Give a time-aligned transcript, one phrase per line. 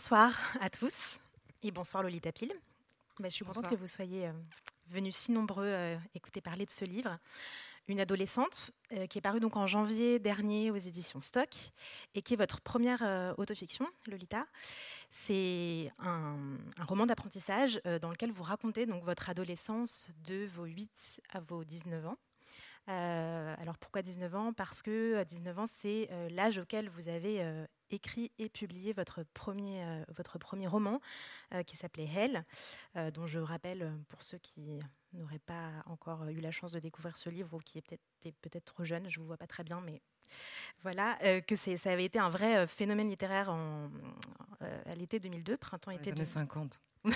[0.00, 0.32] bonsoir
[0.62, 1.18] à tous
[1.62, 2.54] et bonsoir Lolita Pile.
[3.18, 4.32] Bah, je suis contente que vous soyez euh,
[4.88, 7.18] venus si nombreux euh, écouter parler de ce livre.
[7.86, 11.50] Une adolescente euh, qui est parue donc en janvier dernier aux éditions Stock
[12.14, 14.46] et qui est votre première autofiction, Lolita.
[15.10, 21.20] C'est un, un, roman d'apprentissage dans lequel vous racontez donc votre adolescence de vos 8
[21.28, 22.16] à vos 19 ans.
[22.86, 24.52] alors pourquoi 19 ans?
[24.54, 29.84] Parce que à 19 ans, c'est l'âge auquel vous avez écrit et publié votre premier,
[29.84, 31.00] euh, votre premier roman
[31.54, 32.44] euh, qui s'appelait Hell,
[32.96, 34.80] euh, dont je rappelle pour ceux qui
[35.12, 38.60] n'auraient pas encore eu la chance de découvrir ce livre ou qui est peut-être peut
[38.60, 40.00] trop jeune, je ne vous vois pas très bien, mais
[40.78, 43.90] voilà, que ça avait été un vrai phénomène littéraire en,
[44.60, 46.12] à l'été 2002, printemps-été.
[46.12, 46.80] années 50.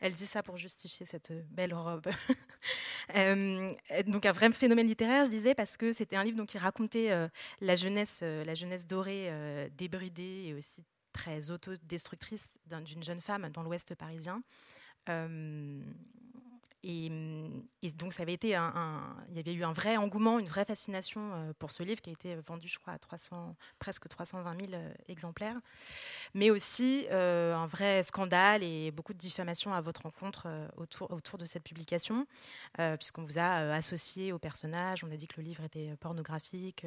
[0.00, 2.08] Elle dit ça pour justifier cette belle robe.
[3.14, 3.72] Euh,
[4.06, 7.10] donc un vrai phénomène littéraire, je disais, parce que c'était un livre donc, qui racontait
[7.10, 7.28] euh,
[7.60, 9.30] la, jeunesse, euh, la jeunesse dorée,
[9.76, 14.42] débridée et aussi très autodestructrice d'une jeune femme dans l'Ouest parisien.
[16.84, 17.10] Et,
[17.94, 21.20] donc, ça avait été un, il y avait eu un vrai engouement, une vraie fascination
[21.34, 24.74] euh, pour ce livre qui a été vendu, je crois, à 300, presque 320 000
[24.74, 25.56] euh, exemplaires,
[26.34, 31.44] mais aussi euh, un vrai scandale et beaucoup de diffamation à votre rencontre autour, de
[31.44, 32.26] cette publication,
[32.98, 36.86] puisqu'on vous a associé au personnage, on a dit que le livre était pornographique,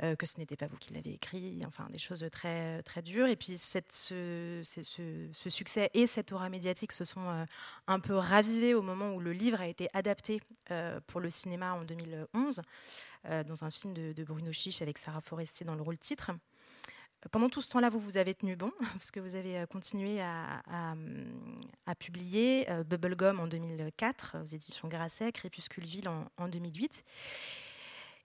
[0.00, 3.26] que ce n'était pas vous qui l'avez écrit, enfin des choses très, très dures.
[3.26, 4.62] Et puis, ce,
[5.48, 7.46] succès et cette aura médiatique se sont
[7.86, 11.72] un peu ravivés au moment où le livre a été adapté euh, pour le cinéma
[11.72, 12.60] en 2011
[13.24, 16.30] euh, dans un film de, Bruno Chiche avec Sarah Forestier dans le rôle titre.
[17.30, 20.20] Pendant tout ce temps-là, vous vous avez tenu bon, parce que vous avez euh, continué
[20.20, 20.62] à,
[21.98, 27.02] publier Bubblegum en 2004 aux éditions Grasset, Crépuscule-Ville en, 2008.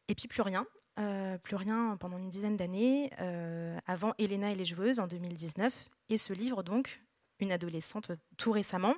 [0.10, 0.66] Et puis plus rien,
[1.44, 3.12] plus rien pendant une dizaine d'années,
[3.86, 7.02] avant Elena et les joueuses en 2019, et ce livre donc,
[7.40, 8.96] Une adolescente tout récemment,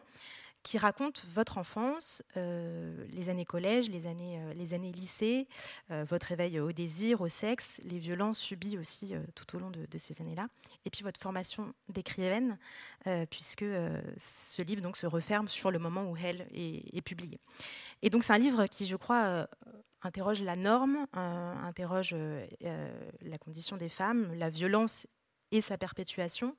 [0.64, 5.48] qui raconte votre enfance, euh, les années collège, les années, euh, les années lycée,
[5.90, 9.98] euh, votre éveil au désir, au sexe, les violences subies aussi tout au long de,
[9.98, 10.48] ces années-là,
[10.86, 12.58] et puis votre formation d'écrivaine,
[13.30, 13.66] puisque
[14.18, 17.40] ce livre donc se referme sur le moment où elle est, publié.
[18.02, 19.48] Et donc c'est un livre qui, je crois,
[20.02, 22.16] interroge la norme, interroge
[22.62, 25.08] la condition des femmes, la violence
[25.52, 26.56] et sa perpétuation.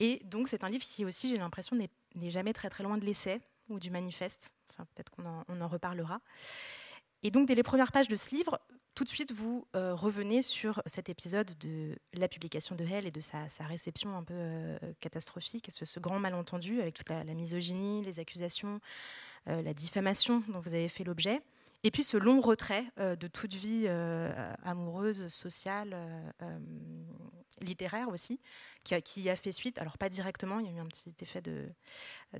[0.00, 2.98] Et donc c'est un livre qui aussi, j'ai l'impression, n'est n'est jamais très très loin
[2.98, 4.54] de l'essai ou du manifeste.
[4.70, 6.20] Enfin, peut-être qu'on en, on en, reparlera.
[7.22, 8.58] Et donc, dès les premières pages de ce livre,
[8.94, 13.10] tout de suite, vous euh, revenez sur cet épisode de la publication de Hell et
[13.10, 18.02] de sa, réception un peu euh, catastrophique, ce, ce, grand malentendu avec toute la, misogynie,
[18.02, 18.80] les accusations,
[19.48, 21.40] euh, la diffamation dont vous avez fait l'objet.
[21.84, 23.88] Et puis ce long retrait de toute vie
[24.62, 25.96] amoureuse, sociale,
[27.60, 28.40] littéraire aussi,
[28.84, 31.68] qui a, fait suite, alors pas directement, il y a eu un petit effet de,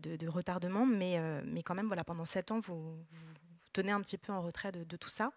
[0.01, 3.35] de, retardement, mais, euh, mais quand même, voilà, pendant sept ans, vous, vous,
[3.73, 5.33] tenez un petit peu en retrait de, tout ça.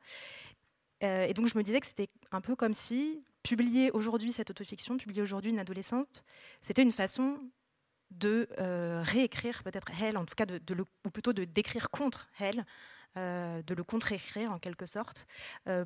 [1.04, 4.50] Euh, et donc je me disais que c'était un peu comme si publier aujourd'hui cette
[4.50, 6.24] autofiction, publier aujourd'hui une adolescente,
[6.62, 7.40] c'était une façon
[8.12, 10.46] de euh, réécrire peut-être elle, en tout cas,
[11.06, 12.66] ou plutôt de d'écrire contre elle,
[13.18, 15.26] euh, de le contre-écrire en quelque sorte.
[15.68, 15.86] Euh,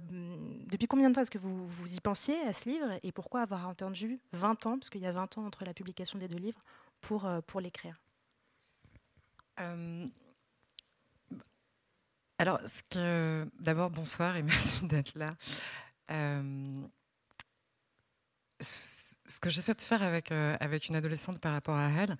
[0.68, 3.42] depuis combien de temps est-ce que vous, vous y pensiez à ce livre et pourquoi
[3.42, 6.40] avoir attendu 20 ans, parce qu'il y a 20 ans entre la publication des deux
[6.40, 6.60] livres,
[7.02, 8.02] pour, euh, pour l'écrire?
[12.40, 12.60] Alors,
[12.90, 15.36] que, d'abord, bonsoir et merci d'être là.
[18.60, 22.18] ce que j'essaie de faire avec, avec une adolescente par rapport à elle,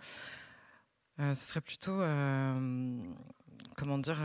[1.18, 2.00] ce serait plutôt
[3.76, 4.22] comment dire,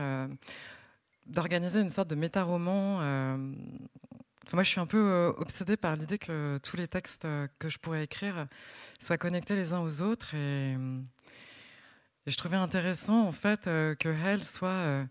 [1.27, 3.01] d'organiser une sorte de méta-roman.
[3.01, 3.37] Euh,
[4.53, 7.69] moi, je suis un peu euh, obsédée par l'idée que tous les textes euh, que
[7.69, 8.47] je pourrais écrire
[9.01, 10.35] soient connectés les uns aux autres.
[10.35, 10.77] Et,
[12.27, 15.07] je trouvais intéressant, en fait, que elle soit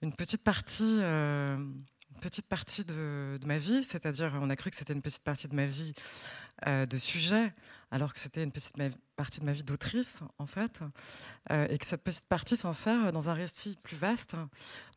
[0.00, 0.98] une petite partie,
[2.22, 3.84] petite partie de, ma vie.
[3.84, 5.92] C'est-à-dire, on a cru que c'était une petite partie de ma vie
[6.66, 7.52] de sujet,
[7.90, 8.76] alors que c'était une petite
[9.16, 10.80] partie de ma vie d'autrice, en fait,
[11.50, 14.36] euh, et que cette petite partie s'insère dans un récit plus vaste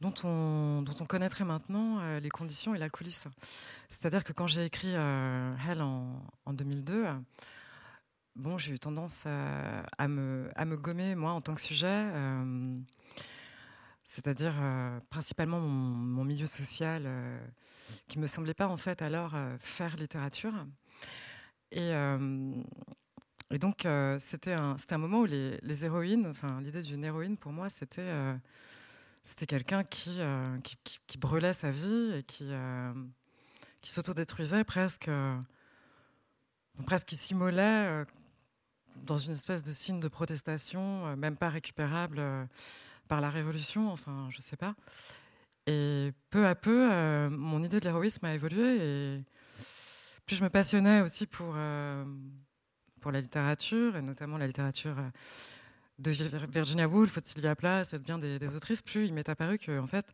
[0.01, 3.27] dont on, dont on connaîtrait maintenant euh, les conditions et la coulisse.
[3.89, 7.07] C'est-à-dire que quand j'ai écrit euh, Hell en, en, 2002,
[8.35, 12.05] bon, j'ai eu tendance à, me, à me gommer, moi, en tant que sujet,
[14.03, 14.53] c'est-à-dire
[15.09, 17.09] principalement mon, milieu social,
[18.07, 20.53] qui me semblait pas, en fait, alors faire littérature.
[21.71, 21.94] Et,
[23.51, 27.51] et donc, euh, c'était un, un, moment où les, héroïnes, enfin, l'idée d'une héroïne pour
[27.51, 28.33] moi, c'était euh,
[29.23, 29.83] c'était quelqu'un
[30.19, 32.50] euh, qui, qui, brûlait sa vie et qui,
[33.81, 35.12] qui s'autodétruisait presque
[36.85, 38.06] presque qui s'immolait
[39.03, 42.21] dans une espèce de signe de protestation, même pas récupérable
[43.09, 44.75] par la Révolution, enfin, je sais pas.
[45.67, 49.24] Et peu à peu, mon idée de l'héroïsme a évolué et
[50.31, 51.57] plus je me passionnais aussi pour,
[53.01, 54.95] pour la littérature, et notamment la littérature
[55.99, 56.11] de
[56.49, 59.87] Virginia Woolf, de Sylvia Plath et bien des, autrices, plus il m'est apparu que en
[59.87, 60.13] fait,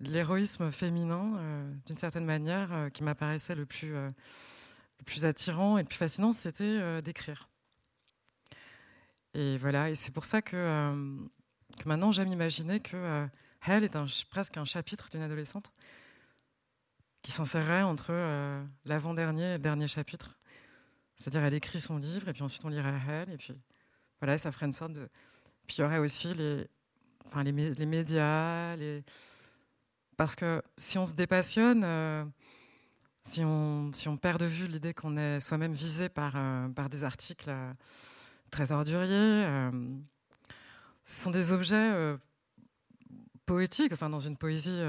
[0.00, 4.10] l'héroïsme féminin, euh, d'une certaine manière, euh, qui m'apparaissait le plus, euh,
[4.98, 7.48] le plus attirant et le plus fascinant, c'était d'écrire.
[9.32, 10.56] Et voilà, et c'est pour ça que,
[11.78, 13.26] que maintenant j'aime imaginer que
[13.66, 15.72] Hell est un, presque un chapitre d'une adolescente
[17.28, 18.14] qui s'insérerait entre
[18.86, 20.38] l'avant-dernier et le dernier chapitre.
[21.14, 23.52] C'est-à-dire, elle écrit son livre, et puis ensuite on lirait Hell, et puis
[24.18, 25.10] voilà, ça ferait une sorte de.
[25.66, 26.66] Puis il y aurait aussi les,
[27.26, 29.04] enfin, les, les médias, les...
[30.16, 32.24] parce que si on se dépassionne, euh,
[33.20, 36.88] si, on, si on perd de vue l'idée qu'on est soi-même visé par, euh, par
[36.88, 37.74] des articles euh,
[38.50, 39.70] très orduriers,
[41.02, 42.16] ce sont des objets
[43.44, 44.80] poétiques, enfin dans une poésie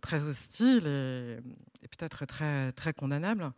[0.00, 1.38] très hostile et,
[1.82, 3.52] et peut-être très, très condamnable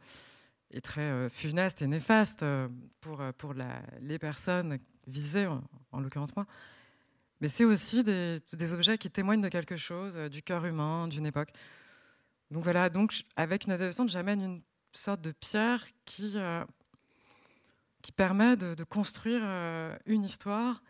[0.71, 2.69] est très euh, funeste et néfaste euh,
[3.01, 3.33] pour, euh,
[4.01, 6.47] les personnes visées, en, l'occurrence moi.
[7.41, 8.41] Mais c'est aussi des,
[8.73, 11.51] objets qui témoignent de quelque chose, du cœur humain, d'une époque.
[12.51, 14.63] Donc voilà, donc avec une adolescente, j'amène une
[14.93, 16.39] sorte de pierre qui,
[18.17, 19.43] permet de, construire
[20.07, 20.83] une histoire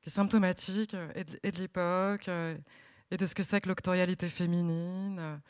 [0.00, 2.30] qui est symptomatique et de l'époque
[3.10, 5.40] et de ce que c'est que l'octorialité féminine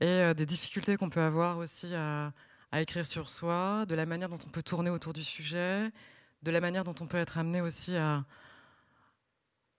[0.00, 2.32] et des difficultés qu'on peut avoir aussi à
[2.80, 5.90] écrire sur soi, de la manière dont on peut tourner autour du sujet,
[6.42, 8.24] de la manière dont on peut être amené aussi à,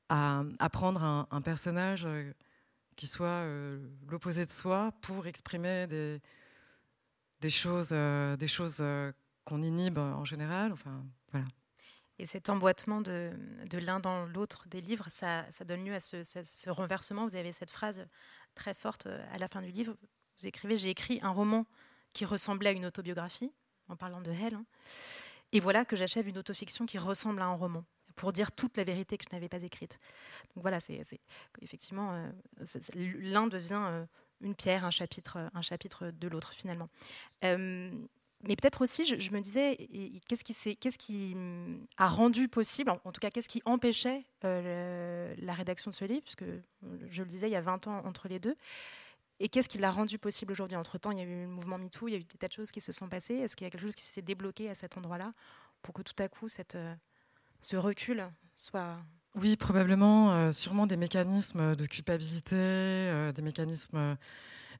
[0.09, 2.31] à, prendre un, personnage euh,
[2.95, 8.83] qui soit euh, l'opposé de soi pour exprimer des, choses, euh, des choses
[9.45, 10.71] qu'on inhibe en général.
[10.71, 11.47] Enfin, voilà.
[12.19, 13.31] Et cet emboîtement de,
[13.73, 17.25] l'un dans l'autre des livres, ça, donne lieu à ce, renversement.
[17.25, 18.05] Vous avez cette phrase
[18.55, 19.95] très forte à la fin du livre.
[20.39, 21.65] Vous écrivez J'ai écrit un roman
[22.13, 23.51] qui ressemblait à une autobiographie,
[23.87, 24.53] en parlant de Hell.
[24.53, 24.65] Hein.
[25.51, 27.83] Et voilà que j'achève une autofiction qui ressemble à un roman,
[28.15, 29.99] pour dire toute la vérité que je n'avais pas écrite.
[30.55, 31.01] Donc voilà, c'est
[31.61, 32.29] effectivement, euh,
[32.95, 34.05] l'un devient euh,
[34.41, 36.89] une pierre, un chapitre, un chapitre de l'autre finalement.
[37.43, 37.91] Euh,
[38.47, 39.77] mais peut-être aussi, je, me disais,
[40.27, 45.95] qu'est-ce qui, hum, a rendu possible, en, tout cas, qu'est-ce qui empêchait la rédaction de
[45.95, 46.45] ce livre, puisque
[47.09, 48.55] je le disais, il y a 20 ans entre les deux.
[49.39, 50.77] Et qu'est-ce qui l'a rendu possible aujourd'hui?
[50.77, 52.53] Entre-temps, il y a eu le mouvement MeToo, il y a eu des tas de
[52.53, 53.35] choses qui se sont passées.
[53.35, 55.33] Est-ce qu'il y a quelque chose qui s'est débloqué à cet endroit-là
[55.81, 56.95] pour que tout à coup, euh,
[57.61, 58.25] ce recul
[58.55, 58.97] soit...
[59.35, 64.15] Oui, probablement, euh, sûrement des mécanismes de culpabilité, euh, des mécanismes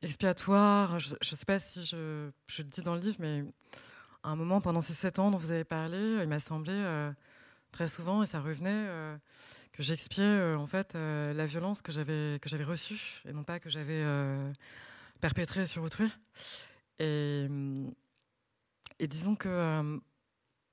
[0.03, 0.99] expiatoires.
[0.99, 3.43] Je ne sais pas si je, le dis dans le livre, mais
[4.21, 6.73] à un moment, pendant ces sept ans dont vous avez parlé, il m'a semblé
[7.71, 9.17] très souvent, et ça revenait
[9.73, 13.69] que j'expiais euh, en fait euh, la violence que j'avais reçue et non pas que
[13.69, 14.53] j'avais euh,
[15.19, 16.09] perpétrée sur autrui.
[16.99, 17.47] Et,
[18.99, 19.99] et disons que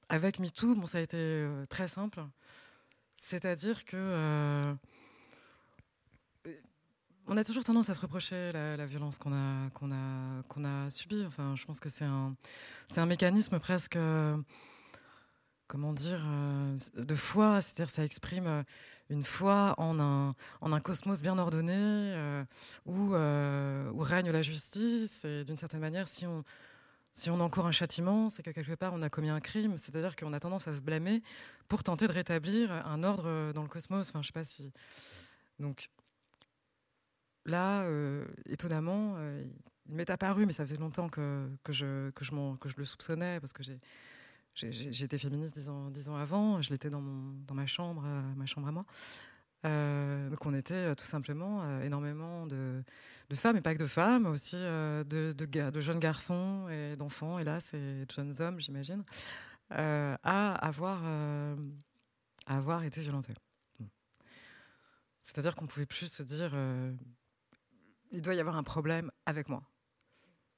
[0.08, 2.22] avec MeToo, bon, ça a été très simple.
[3.16, 4.74] C'est-à-dire que
[7.30, 11.24] on a toujours tendance à se reprocher la, violence qu'on a a a subie.
[11.26, 12.34] Enfin, je pense que c'est un
[12.96, 13.96] un mécanisme presque
[15.70, 18.62] comment dire, euh, de foi, c'est-à-dire ça exprime euh,
[19.08, 22.44] une foi en un, en un cosmos bien ordonné euh,
[22.86, 25.24] où, où, règne la justice.
[25.24, 26.42] Et d'une certaine manière, si on,
[27.14, 30.16] si on encourt un châtiment, c'est que quelque part on a commis un crime, c'est-à-dire
[30.16, 31.22] qu'on a tendance à se blâmer
[31.68, 34.08] pour tenter de rétablir un ordre dans le cosmos.
[34.08, 34.72] Enfin, je sais pas si.
[35.60, 35.88] Donc
[37.46, 37.86] là,
[38.46, 39.16] étonnamment,
[39.88, 43.40] il m'est apparu, mais ça faisait longtemps que, je, que, je, que je le soupçonnais
[43.40, 43.62] parce que
[44.54, 48.46] J'étais féministe dix ans, dix ans avant, je l'étais dans, dans ma chambre, euh, ma
[48.46, 48.84] chambre à moi.
[49.64, 52.82] Euh, donc on était euh, tout simplement énormément de,
[53.28, 57.38] de, femmes, et pas que de femmes, aussi de, de, de, jeunes garçons et d'enfants,
[57.38, 59.04] hélas, et de jeunes hommes, j'imagine,
[59.70, 63.34] à, avoir, à avoir été violentés.
[65.22, 66.54] C'est-à-dire qu'on pouvait plus se dire,
[68.10, 69.62] il doit y avoir un problème avec moi.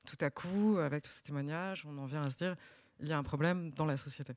[0.06, 2.56] Tout à coup, avec tous ces témoignages, on en vient à se dire,
[2.98, 4.34] il y a un problème dans la société.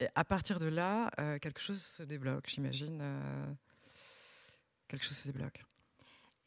[0.00, 2.98] Et à partir de là, euh, quelque chose se débloque, j'imagine.
[3.02, 3.52] Euh,
[4.88, 5.62] quelque chose se débloque.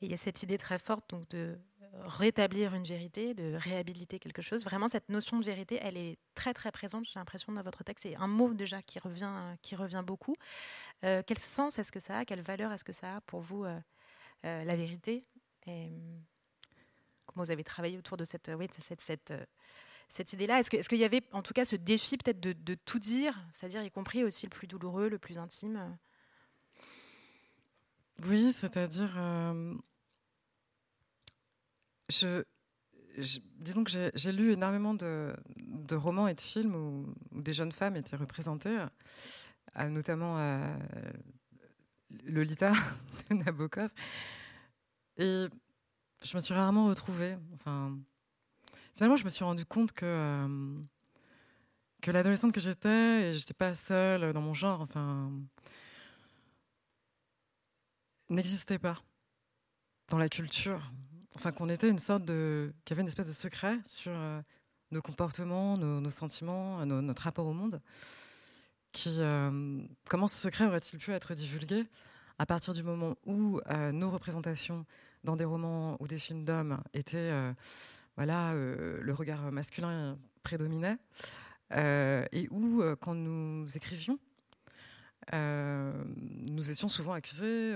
[0.02, 1.58] Et il y a cette idée très forte donc, de
[2.02, 4.66] rétablir une vérité, de réhabiliter quelque chose.
[4.66, 8.04] Vraiment, cette notion de vérité, elle est très très présente, j'ai l'impression, dans votre texte.
[8.04, 10.36] C'est un mot déjà qui revient, qui revient beaucoup.
[11.04, 12.26] Euh, quel sens est-ce que ça a?
[12.26, 13.66] Quelle valeur est-ce que ça a pour vous,
[14.44, 15.24] la vérité?
[15.66, 18.52] Comment vous avez travaillé autour de cette,
[19.00, 19.34] cette
[20.14, 20.60] cette idée-là?
[20.60, 23.92] Est-ce qu'il y avait en tout cas ce défi peut-être de, tout dire, c'est-à-dire y
[23.92, 25.98] compris aussi le plus douloureux, le plus intime?
[28.26, 29.16] Oui, c'est-à-dire...
[32.10, 32.44] je,
[33.58, 35.34] disons que j'ai lu énormément de,
[35.92, 38.86] romans et de films où, des jeunes femmes étaient représentées,
[39.90, 40.38] notamment
[42.26, 42.72] Lolita
[43.30, 43.90] de Nabokov.
[45.18, 45.46] Et
[46.24, 47.38] je me suis rarement retrouvée.
[47.54, 47.98] Enfin,
[48.96, 50.80] finalement, je me suis rendu compte que, euh,
[52.02, 55.32] que l'adolescente que j'étais, et j'étais pas seule dans mon genre, enfin,
[58.30, 59.02] n'existait pas
[60.10, 60.92] dans la culture.
[61.36, 62.74] Enfin, qu'on était une sorte de.
[62.86, 64.42] qu'il y avait une espèce de secret sur euh,
[64.92, 67.82] nos comportements, nos, sentiments, notre rapport au monde.
[68.92, 71.88] Qui, euh, comment ce secret aurait-il pu être divulgué?
[72.40, 73.60] À partir du moment où
[73.92, 74.86] nos représentations
[75.24, 77.32] dans des romans ou des films d'hommes étaient
[78.16, 80.98] voilà, euh, le regard masculin prédominait,
[81.74, 84.20] euh, et où, euh, quand nous écrivions,
[85.32, 87.74] nous étions souvent accusés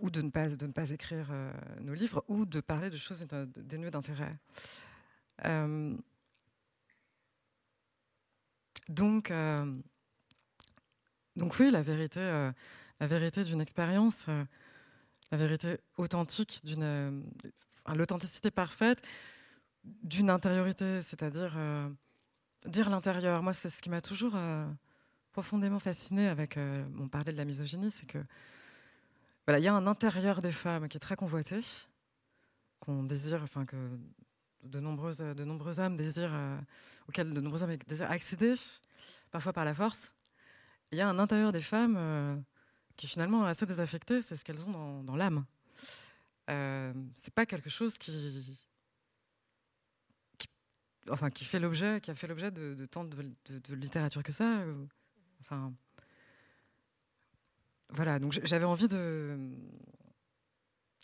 [0.00, 1.32] ou de ne pas, de ne pas écrire
[1.80, 4.36] nos livres, ou de parler de choses dénuées d'intérêt.
[8.88, 9.32] donc,
[11.36, 12.20] donc oui, la vérité,
[13.00, 17.22] la vérité d'une expérience, la vérité authentique d'une
[17.94, 19.02] l'authenticité parfaite
[19.84, 21.88] d'une intériorité, c'est-à-dire euh,
[22.66, 23.42] dire l'intérieur.
[23.42, 24.66] Moi, c'est ce qui m'a toujours euh,
[25.32, 26.56] profondément fasciné avec.
[26.56, 28.18] Euh, on parlait de la misogynie, c'est que
[29.46, 31.60] voilà, il y a un intérieur des femmes qui est très convoité,
[32.78, 33.76] qu'on désire, enfin que
[34.62, 36.38] de nombreuses, de nombreuses âmes désirent,
[37.08, 38.54] auxquelles de nombreuses âmes désirent accéder,
[39.32, 40.12] parfois par la force.
[40.92, 42.44] Il y a un intérieur des femmes
[42.96, 45.44] qui finalement est assez désaffecté, c'est ce qu'elles ont dans, l'âme.
[46.50, 48.66] Euh, c'est pas quelque chose qui,
[51.10, 53.16] enfin, qui fait l'objet, qui a fait l'objet de, tant de,
[53.74, 54.60] littérature que ça.
[54.60, 54.84] Euh,
[55.40, 55.72] enfin,
[57.88, 58.18] voilà.
[58.18, 59.50] Donc j'avais envie de,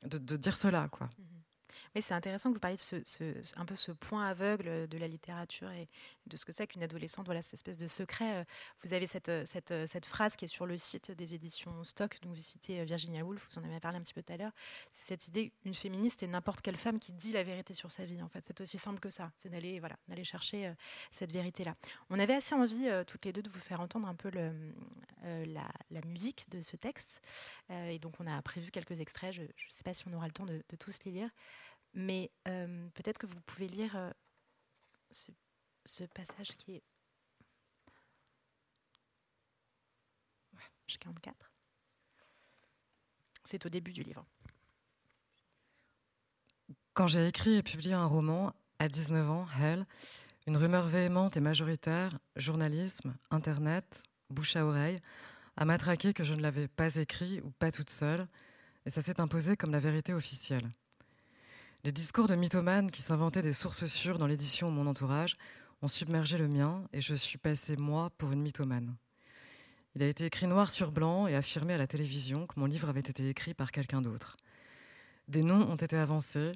[0.05, 1.09] de, dire cela, quoi.
[1.19, 1.38] Mhm.
[1.95, 5.09] Mais c'est intéressant que vous parliez de ce, un peu ce point aveugle de la
[5.09, 5.89] littérature et
[6.29, 8.39] de ce que c'est qu'une adolescente, voilà, cette espèce de secret.
[8.39, 8.45] Euh,
[8.85, 12.19] vous avez cette, euh, euh, cette, phrase qui est sur le site des éditions Stock,
[12.23, 14.53] dont vous citez Virginia Woolf, vous en avez parlé un petit peu tout à l'heure.
[14.93, 18.05] C'est cette idée, une féministe et n'importe quelle femme qui dit la vérité sur sa
[18.05, 18.45] vie, en fait.
[18.45, 20.75] C'est aussi simple que ça, c'est d'aller voilà, chercher
[21.11, 21.75] cette vérité-là.
[22.11, 26.49] On avait assez envie, toutes les deux, de vous faire entendre un peu la, musique
[26.51, 27.21] de ce texte.
[27.71, 29.33] et donc, on a prévu quelques extraits.
[29.33, 31.31] Je ne sais pas si on aura le temps de tous les lire.
[31.95, 34.11] Mais euh, peut-être que vous pouvez lire euh,
[35.11, 36.83] ce, passage qui est.
[40.55, 41.53] Ouais, 44.
[43.45, 44.27] C'est au début du livre.
[46.93, 49.87] Quand j'ai écrit et publié un roman, à 19 ans, Hell,
[50.47, 55.01] une rumeur véhémente et majoritaire, journalisme, Internet, bouche à oreille,
[55.57, 58.29] a matraqué que je ne l'avais pas écrit ou pas toute seule,
[58.87, 60.71] et ça s'est imposé comme la vérité officielle.
[61.85, 65.37] Les discours de mythomanes qui s'inventaient des sources sûres dans l'édition Mon entourage
[65.81, 68.97] ont submergé le mien et je suis passé, moi, pour une mythomane.
[69.95, 72.89] Il a été écrit noir sur blanc et affirmé à la télévision que mon livre
[72.89, 74.37] avait été écrit par quelqu'un d'autre.
[75.29, 76.53] Des noms ont été avancés,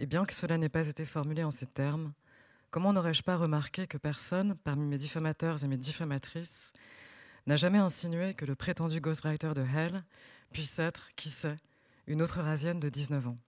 [0.00, 2.12] et bien que cela n'ait pas été formulé en ces termes,
[2.72, 6.72] comment n'aurais-je pas remarqué que personne, parmi mes diffamateurs et mes diffamatrices,
[7.46, 10.02] n'a jamais insinué que le prétendu ghostwriter de Hell
[10.52, 11.58] puisse être, qui sait,
[12.08, 13.38] une autre rasienne de 19 ans?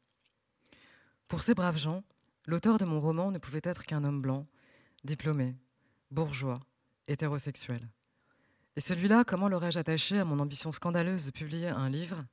[1.31, 2.03] Pour ces braves gens,
[2.45, 4.49] l'auteur de mon roman ne pouvait être qu'un homme blanc,
[5.05, 5.57] diplômé,
[6.11, 6.59] bourgeois,
[7.07, 7.89] hétérosexuel.
[8.75, 12.25] Et celui-là, comment l'aurais-je attaché à mon ambition scandaleuse de publier un livre,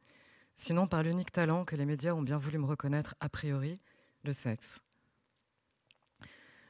[0.55, 3.79] sinon par l'unique talent que les médias ont bien voulu me reconnaître a priori,
[4.23, 4.79] le sexe?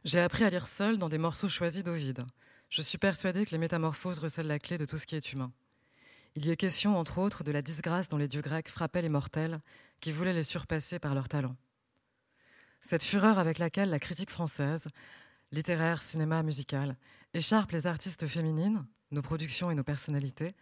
[0.03, 2.25] J'ai appris à lire seul dans des morceaux choisis d'Ovide.
[2.69, 5.53] Je suis persuadée que les métamorphoses recèlent la clé de tout ce qui est humain.
[6.35, 9.07] Il y est question, entre autres, de la disgrâce dont les dieux grecs frappaient les
[9.07, 9.61] mortels
[10.01, 11.55] qui voulaient les surpasser par leur talent.
[12.81, 14.87] Cette fureur avec laquelle la critique française,
[15.51, 16.97] littéraire, cinéma, musical,
[17.33, 20.55] écharpe les artistes féminines, nos productions et nos personnalités,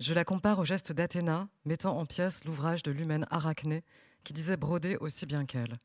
[0.00, 3.84] je la compare au geste d'Athéna mettant en pièces l'ouvrage de l'humaine Arachné
[4.24, 5.78] qui disait broder aussi bien qu'elle.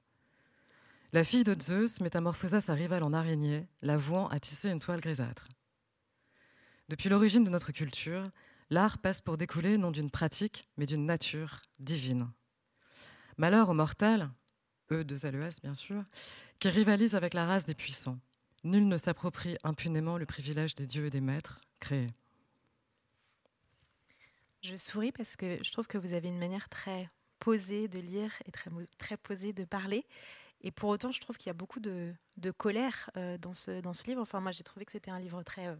[1.13, 4.99] La fille de Zeus métamorphosa sa rivale en araignée, la vouant à tisser une toile
[4.99, 5.47] grisâtre.
[6.89, 8.29] Depuis l'origine de notre culture,
[8.69, 12.29] l'art passe pour découler non d'une pratique, mais d'une nature divine.
[13.37, 14.29] Malheur aux mortels,
[14.91, 16.03] eux de Zaloès bien sûr,
[16.59, 18.19] qui rivalisent avec la race des puissants.
[18.63, 22.09] Nul ne s'approprie impunément le privilège des dieux et des maîtres créés.
[24.61, 28.31] Je souris parce que je trouve que vous avez une manière très posée de lire
[28.45, 30.05] et très, très posée de parler.
[30.61, 32.13] Et pour autant, je trouve qu'il y a beaucoup de,
[32.57, 34.21] colère euh, dans, ce, dans ce livre.
[34.21, 35.75] Enfin, moi, j'ai trouvé que c'était un livre très, euh,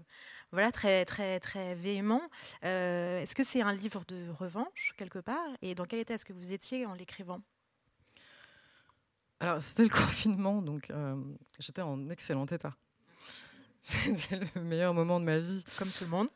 [0.52, 2.22] voilà, très, très, très véhément.
[2.64, 5.50] Euh, est-ce que c'est un livre de revanche, quelque part?
[5.62, 7.42] Et dans quel état est-ce que vous étiez en l'écrivant?
[9.40, 10.92] Alors, c'était le confinement, donc
[11.60, 12.76] j'étais en excellent état.
[13.82, 15.64] C'était le meilleur moment de ma vie.
[15.78, 16.28] Comme tout le monde.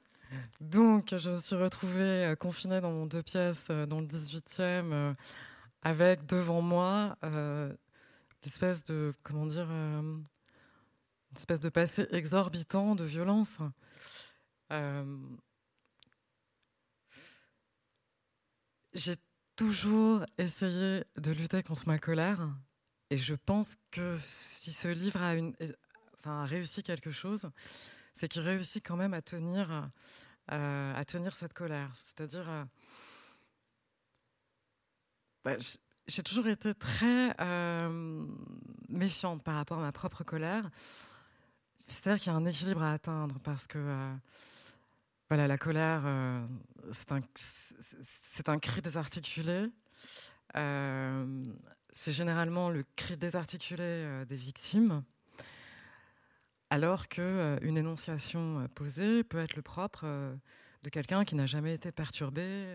[0.61, 5.15] Donc, je me suis retrouvée confinée dans mon deux pièces dans le 18e,
[5.81, 7.17] avec devant moi
[8.47, 10.23] espèce de comment dire euh, une
[11.37, 13.57] espèce de passé exorbitant de violence.
[14.71, 15.17] Euh,
[18.93, 19.15] j'ai
[19.55, 22.49] toujours essayé de lutter contre ma colère
[23.11, 27.49] et je pense que si ce livre a, réussi quelque chose,
[28.15, 29.91] c'est qu'il réussit quand même à tenir,
[30.51, 31.91] euh, cette colère.
[31.93, 32.67] C'est-à-dire,
[35.43, 35.55] bah,
[36.07, 38.25] j'ai toujours été très euh,
[38.89, 40.69] méfiante par rapport à ma propre colère.
[41.87, 44.13] C'est-à-dire qu'il y a un équilibre à atteindre parce que euh,
[45.29, 46.45] voilà, la colère, euh,
[46.91, 49.67] c'est un cri désarticulé.
[51.91, 55.03] C'est généralement le cri désarticulé des victimes,
[56.69, 60.05] alors qu'une énonciation posée peut être le propre
[60.83, 62.65] de quelqu'un qui n'a jamais été perturbé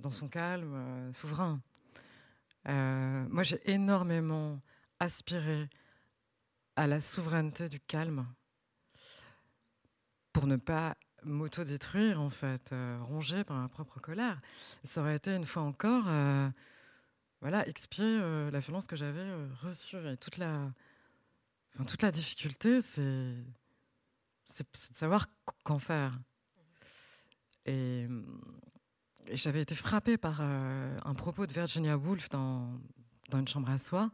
[0.00, 1.60] dans son calme souverain.
[2.68, 4.60] Euh, moi, j'ai énormément
[5.00, 5.68] aspiré
[6.76, 8.26] à la souveraineté du calme
[10.32, 14.40] pour ne pas m'autodétruire, en fait, euh, rongé par ma propre colère.
[14.84, 16.48] Ça aurait été une fois encore, euh,
[17.40, 18.18] voilà, expier
[18.50, 19.26] la violence que j'avais
[19.62, 19.96] reçue.
[19.96, 20.72] Et toute la,
[21.86, 25.26] toute la difficulté, c'est, de savoir
[25.64, 26.18] qu'en faire.
[27.66, 28.08] Et
[29.32, 32.80] j'avais été frappée par euh, un propos de Virginia Woolf dans,
[33.30, 34.10] dans Une chambre à soi,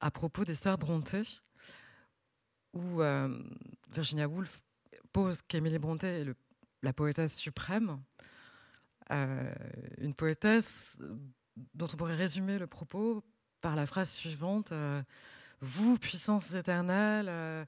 [0.00, 1.42] à propos des sœurs Brontë,
[2.72, 3.42] où euh,
[3.92, 4.60] Virginia Woolf
[5.12, 6.26] pose qu'Émilie Brontë est
[6.82, 8.00] la poétesse suprême,
[9.10, 9.52] euh,
[9.98, 11.02] une poétesse
[11.74, 13.24] dont on pourrait résumer le propos
[13.60, 14.72] par la phrase suivante
[15.60, 17.66] Vous, puissance éternelle,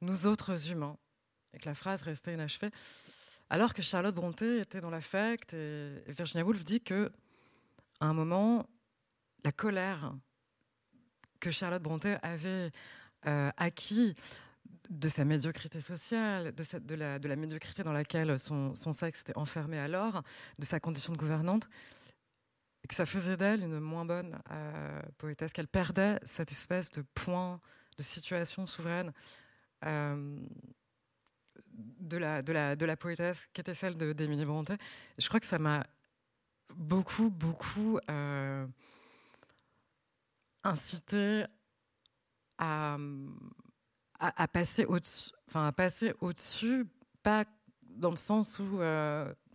[0.00, 0.96] nous autres humains.
[1.52, 2.70] Et que la phrase restait inachevée.
[3.48, 7.10] Alors que Charlotte Brontë était dans l'affect et Virginia Woolf dit que
[8.00, 8.66] à un moment,
[9.44, 10.14] la colère
[11.38, 12.70] que Charlotte Brontë avait
[13.26, 14.14] euh, acquis
[14.88, 20.22] de sa médiocrité sociale, de, la, médiocrité dans laquelle son, sexe était enfermé alors,
[20.58, 21.68] de sa condition de gouvernante,
[22.88, 27.60] que ça faisait d'elle une moins bonne euh, poétesse, qu'elle perdait cette espèce de point,
[27.98, 29.12] de situation souveraine.
[29.86, 30.38] Euh,
[31.72, 34.76] de la, de, la, de la poétesse qui était celle d'Émilie Brontë.
[35.18, 35.84] Je crois que ça m'a
[36.76, 38.66] beaucoup, beaucoup euh,
[40.64, 41.44] incité
[42.58, 42.98] à,
[44.18, 45.72] à, passer au-dessus, enfin
[46.20, 46.86] au-dessus,
[47.22, 47.44] pas
[47.82, 48.80] dans le sens où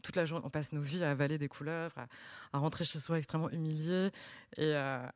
[0.06, 2.06] toute la journée on passe nos vies à avaler des couleuvres,
[2.54, 4.12] à, rentrer chez soi extrêmement humilié
[4.58, 5.12] et à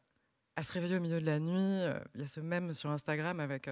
[0.62, 1.84] se réveiller au milieu de la nuit.
[2.16, 3.70] Il y a ce même sur Instagram avec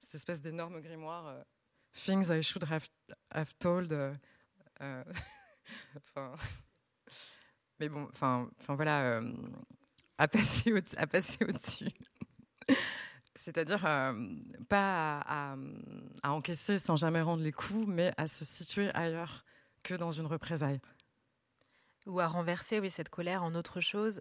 [0.00, 1.44] cette espèce d'énorme grimoire
[1.92, 2.88] things I should have,
[3.30, 3.92] have told.
[3.92, 4.14] Euh,
[4.80, 5.04] euh,
[7.80, 9.32] mais bon, enfin, enfin voilà, euh,
[10.18, 11.90] à passer au, à passer au-dessus.
[13.34, 13.80] C'est-à-dire
[14.68, 15.56] pas à,
[16.24, 19.44] encaisser sans jamais rendre les coups, mais à se situer ailleurs
[19.82, 20.80] que dans une représaille.
[22.06, 24.20] Ou à renverser oui, cette colère en autre chose.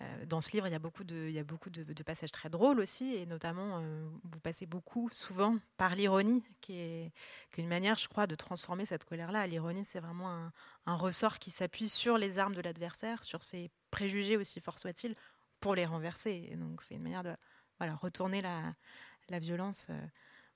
[0.00, 3.78] Euh, dans ce livre, il y a beaucoup de, passages très drôles aussi, et notamment,
[3.78, 7.12] euh, vous passez beaucoup, souvent, par l'ironie, qui est,
[7.58, 9.46] une manière, je crois, de transformer cette colère-là.
[9.46, 10.50] L'ironie, c'est vraiment
[10.86, 15.14] un, ressort qui s'appuie sur les armes de l'adversaire, sur ses préjugés, aussi forts soient-ils,
[15.60, 16.54] pour les renverser.
[16.56, 17.36] Donc, c'est une manière de
[17.78, 19.88] voilà, retourner la violence.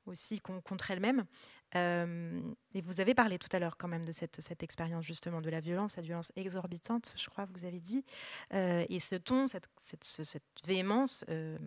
[0.06, 1.24] Aussi contre elle-même.
[1.74, 2.40] Euh,
[2.74, 5.60] et vous avez parlé tout à l'heure quand même de cette, expérience justement de la
[5.60, 8.04] violence, cette violence exorbitante, je crois vous avez dit.
[8.54, 9.68] Euh, et ce ton, cette,
[10.64, 11.58] véhémence euh,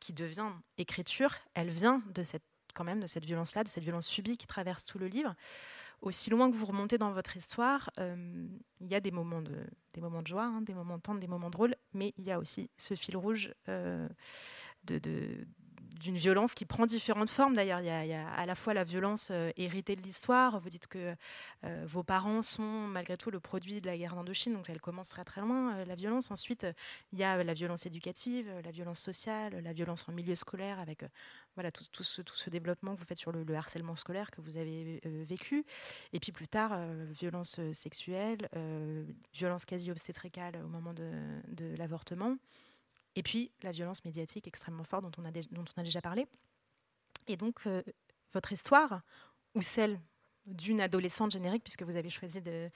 [0.00, 4.06] qui devient écriture, elle vient de cette, quand même de cette violence-là, de cette violence
[4.06, 5.34] subie qui traverse tout le livre.
[6.02, 9.56] Aussi loin que vous remontez dans votre histoire, il y a des moments de,
[10.26, 13.16] joie, hein, des moments tendres, des moments drôles, mais il y a aussi ce fil
[13.16, 15.46] rouge de
[15.98, 17.54] d'une violence qui prend différentes formes.
[17.54, 20.60] D'ailleurs, il, y, a à la fois la violence euh, héritée de l'histoire.
[20.60, 21.14] Vous dites que
[21.64, 25.08] euh, vos parents sont malgré tout le produit de la guerre d'Indochine, donc elle commence
[25.08, 26.30] très très loin, euh, la violence.
[26.30, 26.66] Ensuite,
[27.12, 31.04] il y a la violence éducative, la violence sociale, la violence en milieu scolaire, avec
[31.92, 35.64] tout, ce, développement que vous faites sur le, harcèlement scolaire que vous avez vécu.
[36.12, 36.78] Et puis plus tard,
[37.10, 38.48] violence sexuelle,
[39.32, 42.36] violence quasi obstétricale au moment de l'avortement.
[43.16, 45.30] Et puis la violence médiatique extrêmement forte dont on a,
[45.78, 46.26] on déjà parlé.
[47.26, 47.66] Et donc,
[48.32, 49.00] votre histoire,
[49.54, 50.00] ou celle
[50.46, 52.70] d'une adolescente générique, puisque vous avez choisi de,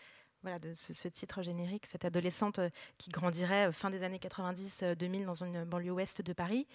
[0.75, 5.45] ce, titre générique, cette adolescente euh, qui grandirait euh, fin des années 90-2000 euh, dans
[5.45, 6.67] une banlieue ouest de Paris.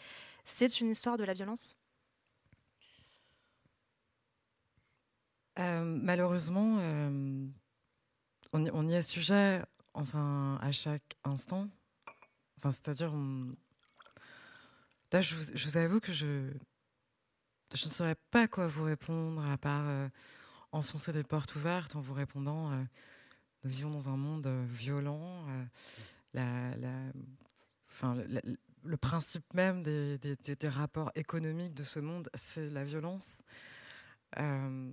[0.43, 1.75] C'est une histoire de la violence?
[5.57, 6.79] Malheureusement,
[8.51, 9.61] on, y est sujet
[9.93, 11.69] enfin, à chaque instant.
[12.71, 13.13] C'est-à-dire,
[15.11, 20.09] là, je vous, avoue que je, ne saurais pas quoi vous répondre à part
[20.71, 22.71] enfoncer des portes ouvertes en vous répondant
[23.65, 25.43] nous vivons dans un monde euh, violent.
[26.35, 27.11] Euh,
[28.83, 30.19] le principe même des,
[30.65, 33.41] rapports économiques de ce monde, c'est la violence.
[34.37, 34.91] Euh,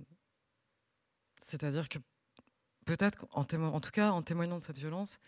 [1.35, 1.99] c'est-à-dire que
[2.85, 5.19] peut-être, en, en, tout cas, en témoignant de cette violence,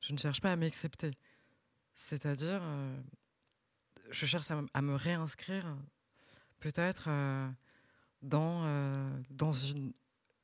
[0.00, 1.10] je ne cherche pas à m'accepter.
[1.94, 2.62] C'est-à-dire,
[4.10, 5.76] je cherche à, me réinscrire,
[6.60, 7.08] peut-être,
[8.22, 9.92] dans, dans une,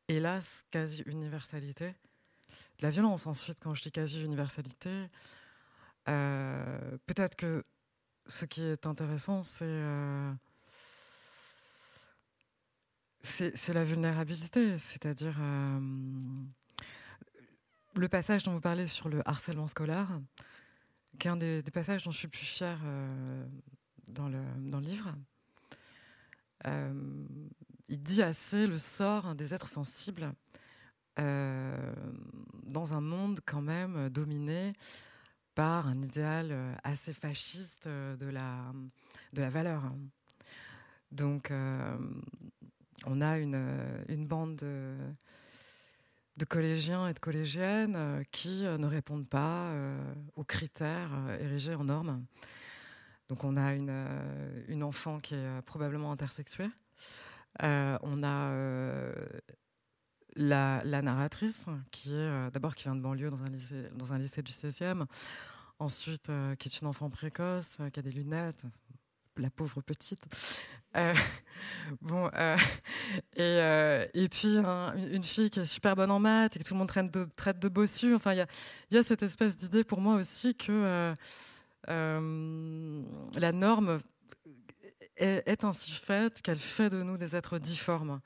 [0.08, 3.26] hélas, quasi-universalité de la violence.
[3.26, 5.08] Ensuite, quand je dis quasi-universalité,
[6.08, 7.64] euh, peut-être que
[8.26, 10.32] ce qui est intéressant, c'est euh,
[13.68, 15.80] la vulnérabilité, c'est-à-dire euh,
[17.94, 20.08] le passage dont vous parlez sur le harcèlement scolaire,
[21.18, 22.80] qui des, passages dont je suis plus fière
[24.08, 25.14] dans, le, dans le livre.
[27.88, 30.32] il dit assez le sort des êtres sensibles
[31.18, 31.92] euh,
[32.64, 34.70] dans un monde quand même dominé
[35.56, 39.82] par un idéal euh, assez fasciste euh, de la, valeur.
[41.10, 41.50] Donc,
[43.06, 43.60] on a une,
[44.08, 44.94] une bande de,
[46.38, 49.72] de, collégiens et de collégiennes qui ne répondent pas
[50.36, 52.24] aux critères érigés en normes.
[53.28, 56.70] Donc, on a une, enfant qui est probablement intersexuée.
[57.60, 58.52] on a
[60.38, 63.42] la, narratrice, qui est euh, d'abord qui vient de banlieue dans
[64.12, 65.04] un lycée, du 16e,
[65.78, 68.64] ensuite euh, qui est une enfant précoce, euh, qui a des lunettes,
[69.38, 70.24] la pauvre petite.
[72.00, 72.28] bon,
[73.36, 76.78] et, et, puis une, fille qui est super bonne en maths et que tout le
[76.78, 78.14] monde traite de, traite de bossu.
[78.14, 78.46] Enfin, il
[78.90, 81.14] y a, cette espèce d'idée pour moi aussi que
[81.86, 84.00] la norme
[85.16, 88.20] est, est ainsi faite qu'elle fait de nous des êtres difformes.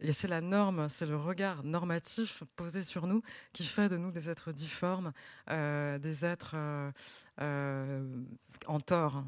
[0.00, 4.10] Et c'est la norme, c'est le regard normatif posé sur nous qui fait de nous
[4.10, 5.12] des êtres difformes,
[5.50, 6.92] euh, des êtres euh,
[7.40, 8.24] euh,
[8.66, 9.24] en tort,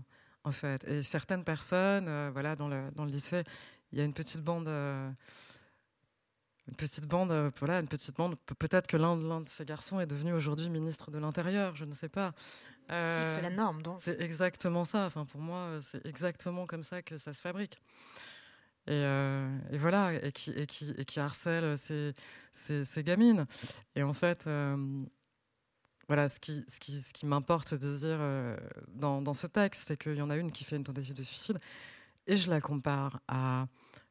[0.48, 0.84] en fait.
[0.84, 3.44] Et certaines personnes, voilà, dans le, dans le lycée,
[3.92, 4.68] il y a une petite bande
[6.68, 8.37] une petite bande, voilà, une petite bande.
[8.58, 12.11] Peut-être que l'un de ces garçons est devenu aujourd'hui ministre de l'Intérieur, je ne sais
[12.11, 12.32] pas.
[12.88, 14.00] c'est la norme, donc.
[14.00, 15.06] C'est exactement ça.
[15.06, 17.80] Enfin, pour moi, c'est exactement comme ça que ça se fabrique.
[18.88, 22.14] Euh, et, voilà, et qui, et qui, et qui harcèle ces,
[22.52, 23.46] ces, gamines.
[23.94, 24.76] Et en fait, euh,
[26.09, 28.57] voilà, ce qui, m'importe de dire euh,
[28.88, 31.59] dans, ce texte, c'est qu'il y en a une qui fait une tentative de suicide,
[32.27, 33.66] et je la compare à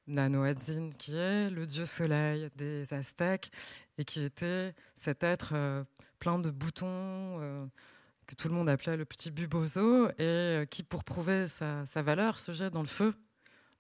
[0.07, 3.51] Nanoadzin, qui est le dieu soleil des Aztèques,
[3.97, 5.85] et qui était cet être
[6.19, 7.69] plein de boutons
[8.27, 12.37] que tout le monde appelait le petit bubozo, et qui, pour prouver sa, sa valeur,
[12.37, 13.15] se jette dans le feu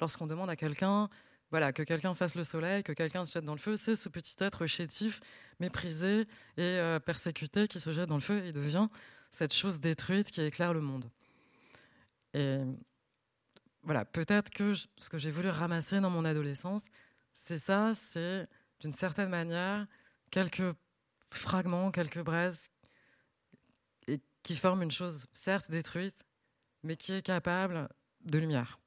[0.01, 1.07] lorsqu'on demande à quelqu'un
[1.51, 4.09] voilà, que quelqu'un fasse le soleil, que quelqu'un se jette dans le feu, c'est ce
[4.09, 5.21] petit être chétif,
[5.59, 6.21] méprisé
[6.57, 8.87] et euh, persécuté qui se jette dans le feu et devient
[9.31, 11.09] cette chose détruite qui éclaire le monde.
[12.33, 12.59] Et
[13.83, 16.83] voilà, peut-être que ce que j'ai voulu ramasser dans mon adolescence,
[17.33, 18.47] c'est ça, c'est
[18.81, 19.87] d'une certaine manière
[20.31, 20.75] quelques
[21.31, 22.69] fragments, quelques braises
[24.07, 26.25] et qui forment une chose certes détruite,
[26.83, 27.87] mais qui est capable
[28.25, 28.79] de lumière.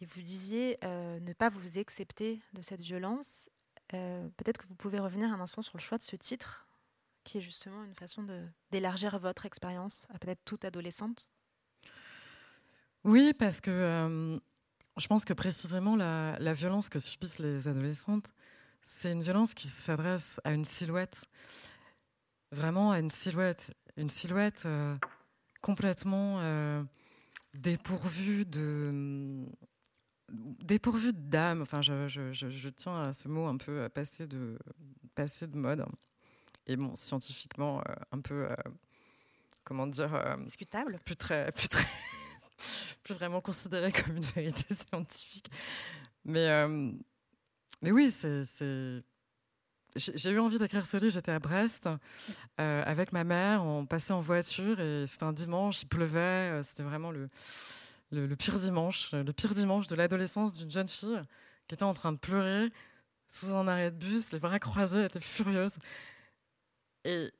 [0.00, 3.48] Et vous disiez euh, ne pas vous accepter de cette violence.
[3.92, 6.66] Euh, peut-être que vous pouvez revenir un instant sur le choix de ce titre,
[7.22, 8.26] qui est justement une façon
[8.70, 11.28] d'élargir votre expérience à peut-être toute adolescente.
[13.04, 14.38] Oui, parce que euh,
[14.96, 18.32] je pense que précisément la, la, violence que subissent les adolescentes,
[18.82, 21.24] c'est une violence qui s'adresse à une silhouette,
[22.50, 24.66] vraiment à une silhouette, une silhouette
[25.62, 26.40] complètement
[27.54, 29.46] dépourvue de
[30.30, 31.62] dépourvu d'âme.
[31.62, 34.58] Enfin, je, je, je, tiens à ce mot un peu passé de,
[35.14, 35.84] passé de mode.
[36.66, 38.54] Et bon, scientifiquement, euh, un peu, euh,
[39.64, 40.14] comment dire.
[40.14, 40.98] Euh, Discutable.
[41.04, 41.52] Plus très.
[41.52, 41.86] Plus, très
[43.02, 45.50] plus vraiment considéré comme une vérité scientifique.
[46.24, 46.66] Mais,
[47.82, 48.42] mais oui, c'est.
[49.94, 51.12] j'ai eu envie d'écrire ce livre.
[51.12, 51.86] J'étais à Brest
[52.56, 53.62] avec ma mère.
[53.62, 55.82] On passait en voiture et c'était un dimanche.
[55.82, 56.62] Il pleuvait.
[56.62, 57.28] C'était vraiment le,
[58.14, 61.20] le, pire dimanche, le pire dimanche de l'adolescence d'une jeune fille
[61.66, 62.70] qui était en train de pleurer
[63.26, 65.76] sous un arrêt de bus, les bras croisés, elle était furieuse.
[67.04, 67.32] Et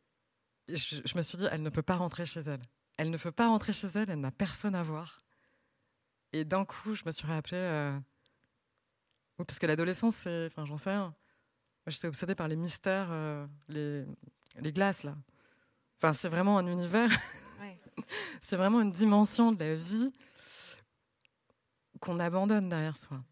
[0.69, 2.63] je, me suis dit, elle ne peut pas rentrer chez elle.
[2.97, 5.23] Elle ne peut pas rentrer chez elle, elle n'a personne à voir.
[6.33, 7.57] Et d'un coup, je me suis rappelé.
[7.57, 7.99] Euh...
[9.39, 10.47] parce que l'adolescence, c'est.
[10.47, 11.15] Enfin, j'en sais rien.
[11.87, 14.05] Moi, j'étais obsédée par les mystères, euh, les,
[14.59, 15.17] les glaces, là.
[15.99, 17.11] Enfin, c'est vraiment un univers.
[18.41, 20.13] c'est vraiment une dimension de la vie
[22.05, 23.25] qu'on abandonne derrière soi.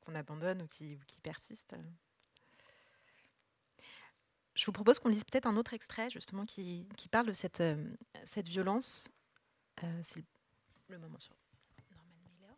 [0.00, 1.76] Qu'on abandonne ou qui, ou qui persiste.
[4.54, 7.60] Je vous propose qu'on lise peut-être un autre extrait justement qui, qui parle de cette,
[7.60, 9.10] euh, cette violence.
[9.84, 10.24] Euh, c'est
[10.88, 11.36] le, moment sur
[11.90, 12.54] Norman Mailer.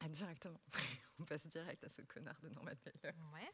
[0.00, 0.60] Ah, directement.
[1.18, 3.14] On passe direct à ce connard de Norman Mailer.
[3.32, 3.52] Ouais.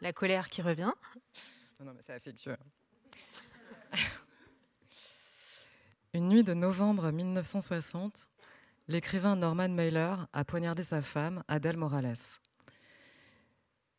[0.00, 0.92] La colère qui revient.
[1.80, 2.56] Non, non mais c'est affectueux.
[6.14, 8.28] Une nuit de novembre 1960,
[8.86, 12.38] l'écrivain Norman Mailer a poignardé sa femme, Adèle Morales.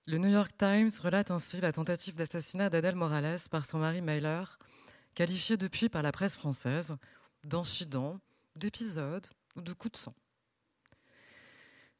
[0.07, 4.57] Le New York Times relate ainsi la tentative d'assassinat d'Adèle Morales par son mari Mailer,
[5.13, 6.95] qualifié depuis par la presse française
[7.43, 8.21] d'incident,
[8.55, 10.15] d'épisode ou de coup de sang.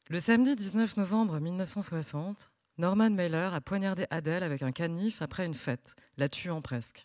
[0.08, 5.52] Le samedi 19 novembre 1960, Norman Mailer a poignardé Adèle avec un canif après une
[5.52, 7.04] fête, la tuant presque.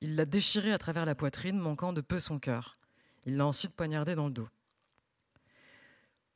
[0.00, 2.78] Il l'a déchirée à travers la poitrine, manquant de peu son cœur.
[3.24, 4.48] Il l'a ensuite poignardée dans le dos.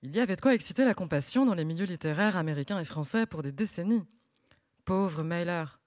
[0.03, 3.25] Il y avait de quoi exciter la compassion dans les milieux littéraires américains et français
[3.25, 4.05] pour des décennies.
[4.85, 5.79] Pauvre Mailer,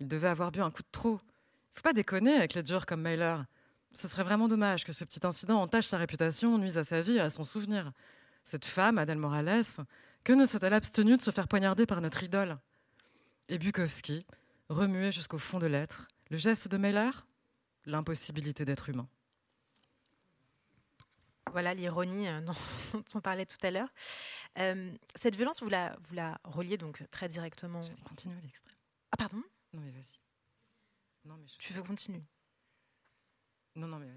[0.00, 1.20] il devait avoir bu un coup de trop.
[1.22, 3.44] Il faut pas déconner avec les durs comme Mailer.
[3.92, 7.18] Ce serait vraiment dommage que ce petit incident entache sa réputation, nuise à sa vie
[7.18, 7.92] et à son souvenir.
[8.42, 9.62] Cette femme, Adèle Morales,
[10.24, 12.58] que ne s'est-elle abstenue de se faire poignarder par notre idole?
[13.48, 14.26] Et Bukowski,
[14.68, 17.26] remué jusqu'au fond de l'être, le geste de Mailer
[17.84, 19.06] L'impossibilité d'être humain.
[21.50, 22.40] Voilà l'ironie euh,
[22.92, 23.92] dont, on parlait tout à l'heure.
[24.58, 27.82] Euh, cette violence, vous la, vous la reliez donc très directement.
[27.82, 28.74] J'allais continuer l'extrait.
[29.10, 29.42] Ah, pardon?
[29.74, 30.20] Non, mais vas-y.
[31.26, 32.24] Non, mais Tu veux continuer?
[33.74, 34.08] Non, non, mais.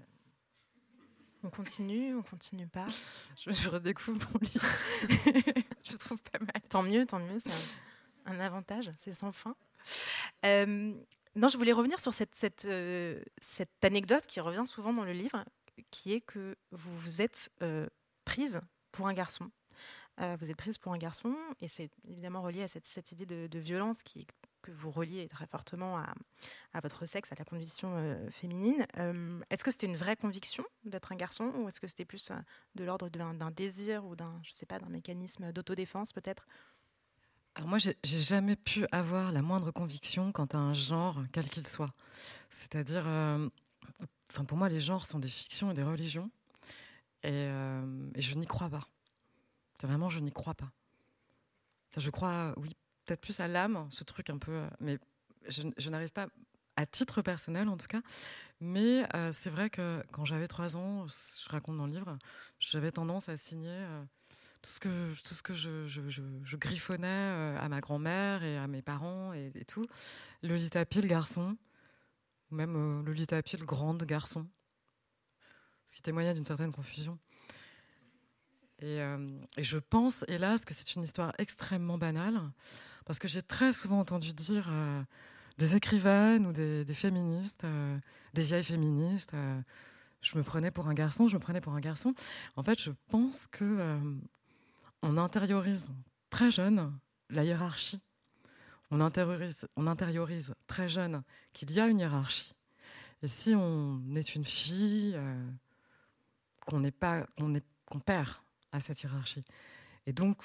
[1.42, 2.86] On continue, on continue pas.
[3.36, 4.66] je, redécouvre mon livre.
[5.82, 6.62] je trouve pas mal.
[6.70, 7.50] Tant mieux, tant mieux, c'est
[8.24, 9.54] un, avantage, c'est sans fin.
[10.44, 10.94] Euh,
[11.36, 12.66] non, je voulais revenir sur cette, cette,
[13.40, 15.44] cette anecdote qui revient souvent dans le livre,
[15.90, 17.86] qui est que vous vous êtes euh,
[18.24, 18.60] prise
[18.92, 19.50] pour un garçon.
[20.20, 23.26] Euh, vous êtes prise pour un garçon, et c'est évidemment relié à cette, cette idée
[23.26, 24.26] de, violence qui,
[24.62, 26.14] que vous reliez très fortement à,
[26.72, 28.86] à votre sexe, à la condition euh, féminine.
[29.50, 32.32] est-ce que c'était une vraie conviction d'être un garçon, ou est-ce que c'était plus
[32.74, 36.46] de l'ordre d'un, désir ou d'un, je sais pas, d'un mécanisme d'autodéfense peut-être?
[37.56, 41.66] Alors moi, j'ai jamais pu avoir la moindre conviction quant à un genre, quel qu'il
[41.66, 41.92] soit.
[42.50, 43.06] C'est-à-dire,
[44.30, 46.30] Enfin, pour moi, les genres sont des fictions et des religions.
[47.22, 48.86] Et, euh, je n'y crois pas.
[49.82, 50.70] Vraiment, je n'y crois pas.
[51.96, 54.52] Je crois, oui, peut-être plus à l'âme, ce truc un peu.
[54.52, 54.98] Euh, mais
[55.48, 56.28] je, n'arrive pas,
[56.76, 58.02] à titre personnel en tout cas.
[58.60, 62.18] Mais euh, c'est vrai que quand j'avais trois ans, je raconte dans le livre,
[62.58, 63.86] j'avais tendance à signer
[64.66, 69.32] tout ce que, tout ce que je, griffonnais à ma grand-mère et à mes parents
[69.32, 69.86] et, tout.
[70.42, 71.56] Lolita Pile, garçon
[72.50, 74.46] même euh, Lolita Piel, grande garçon,
[75.86, 77.18] ce qui témoignait d'une certaine confusion.
[78.82, 82.40] Euh, et, je pense, hélas, que c'est une histoire extrêmement banale,
[83.04, 85.02] parce que j'ai très souvent entendu dire euh,
[85.58, 87.66] des écrivaines ou des, féministes,
[88.34, 89.34] des vieilles féministes,
[90.20, 92.14] je me prenais pour un garçon, je me prenais pour un garçon.
[92.56, 93.98] En fait, je pense que
[95.02, 95.88] on intériorise
[96.30, 96.92] très jeune
[97.30, 98.00] la hiérarchie
[98.90, 99.86] on intériorise, on
[100.66, 102.54] très jeune qu'il y a une hiérarchie.
[103.22, 105.50] Et si on est une fille, euh,
[106.66, 107.26] qu'on n'est pas,
[107.86, 108.28] qu'on perd
[108.72, 109.44] à cette hiérarchie.
[110.06, 110.36] Et donc,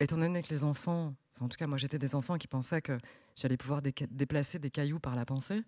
[0.00, 2.98] étant donné que les enfants, en tout cas moi j'étais des enfants qui pensaient que
[3.36, 5.62] j'allais pouvoir déplacer des cailloux par la pensée.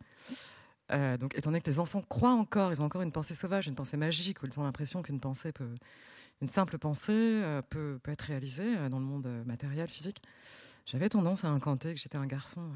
[0.91, 3.69] Euh, donc, étant donné que les enfants croient encore, ils ont encore une pensée sauvage,
[3.69, 5.77] une pensée magique, où ils ont l'impression qu'une pensée peut,
[6.41, 10.23] une simple pensée euh, peut, être réalisée dans le monde matériel, physique.
[10.87, 12.73] J'avais tendance à incanter que j'étais un garçon,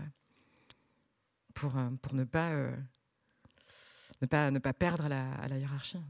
[1.55, 2.77] pour, euh, pour ne, pas, euh,
[4.21, 6.01] ne, pas, ne pas perdre la, à la hiérarchie.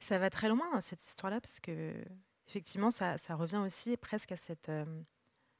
[0.00, 1.94] Ça va très loin, cette histoire-là, parce que
[2.48, 5.02] effectivement, ça, ça, revient aussi presque à cette, euh,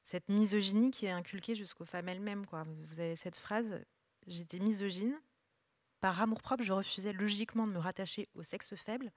[0.03, 2.45] cette misogynie qui est inculquée jusqu'aux femmes elles-mêmes.
[2.89, 3.81] Vous avez cette phrase
[4.27, 5.15] J'étais misogyne.
[6.01, 9.13] Par amour-propre, je refusais logiquement de me rattacher au sexe faible.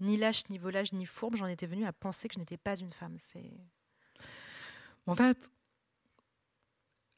[0.00, 2.76] Ni lâche, ni volage, ni fourbe, j'en étais venue à penser que je n'étais pas
[2.76, 3.16] une femme.
[3.18, 3.52] C'est
[5.06, 5.50] en fait,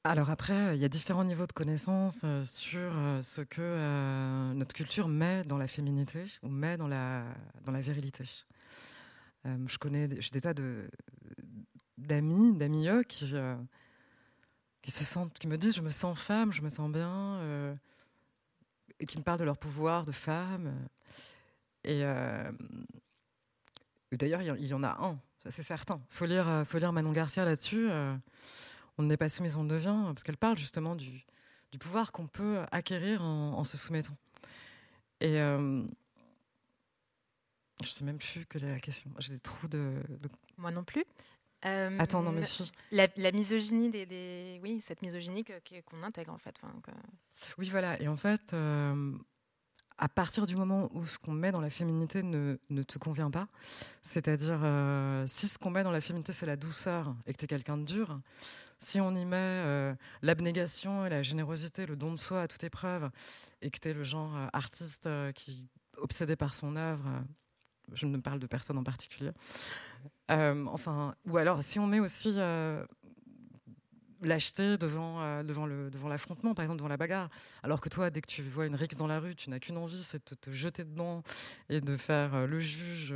[0.04, 4.54] alors après, il y a différents niveaux de connaissances euh, sur euh, ce que euh,
[4.54, 7.24] notre culture met dans la féminité ou met dans la,
[7.64, 8.24] dans la virilité.
[9.44, 10.88] je connais j'ai des tas de,
[11.98, 13.34] d'amis, d'amis qui,
[14.82, 17.76] qui, se sentent, qui me disent je me sens femme, je me sens bien,
[19.00, 20.72] et qui me parlent de leur pouvoir de femme.
[21.84, 22.02] Et,
[24.12, 26.00] d'ailleurs, il y en a un, c'est certain.
[26.10, 27.88] Il faut lire, faut lire Manon Garcia là-dessus
[29.00, 31.24] on n'est pas soumis, on devient, parce qu'elle parle justement du,
[31.78, 34.16] pouvoir qu'on peut acquérir en, se soumettant.
[35.20, 35.82] Et je euh,
[37.82, 39.10] je sais même plus quelle est la question.
[39.18, 40.02] J'ai des trous de,
[40.58, 41.04] Moi non plus.
[41.66, 42.70] Euh, Attends, non, mais si.
[42.90, 45.44] La, misogynie des, Oui, cette misogynie
[45.84, 46.60] qu'on intègre, en fait.
[47.58, 48.00] Oui, voilà.
[48.00, 49.12] Et en fait, euh,
[50.02, 53.46] à partir du moment où ce qu'on met dans la féminité ne, te convient pas,
[54.02, 54.60] c'est-à-dire
[55.26, 57.76] si ce qu'on met dans la féminité c'est la douceur et que tu es quelqu'un
[57.76, 58.18] de dur,
[58.80, 62.64] si on y met euh, l'abnégation et la générosité, le don de soi à toute
[62.64, 63.10] épreuve,
[63.60, 67.04] et que tu es le genre euh, artiste euh, qui obsédé par son œuvre,
[67.92, 69.32] je ne parle de personne en particulier.
[70.30, 72.32] enfin, ou alors si on met aussi
[74.22, 77.28] l'acheter devant, devant, le, devant l'affrontement, par exemple devant la bagarre.
[77.62, 79.76] Alors que toi, dès que tu vois une rixe dans la rue, tu n'as qu'une
[79.76, 81.22] envie, c'est de te jeter dedans
[81.68, 83.14] et de faire le juge,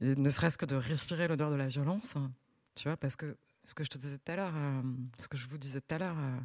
[0.00, 2.14] ne serait-ce que de respirer l'odeur de la violence,
[2.74, 4.82] tu vois, parce que ce que je te disais tout à l'heure, euh,
[5.18, 6.16] ce que je vous disais tout à l'heure.
[6.18, 6.40] Euh,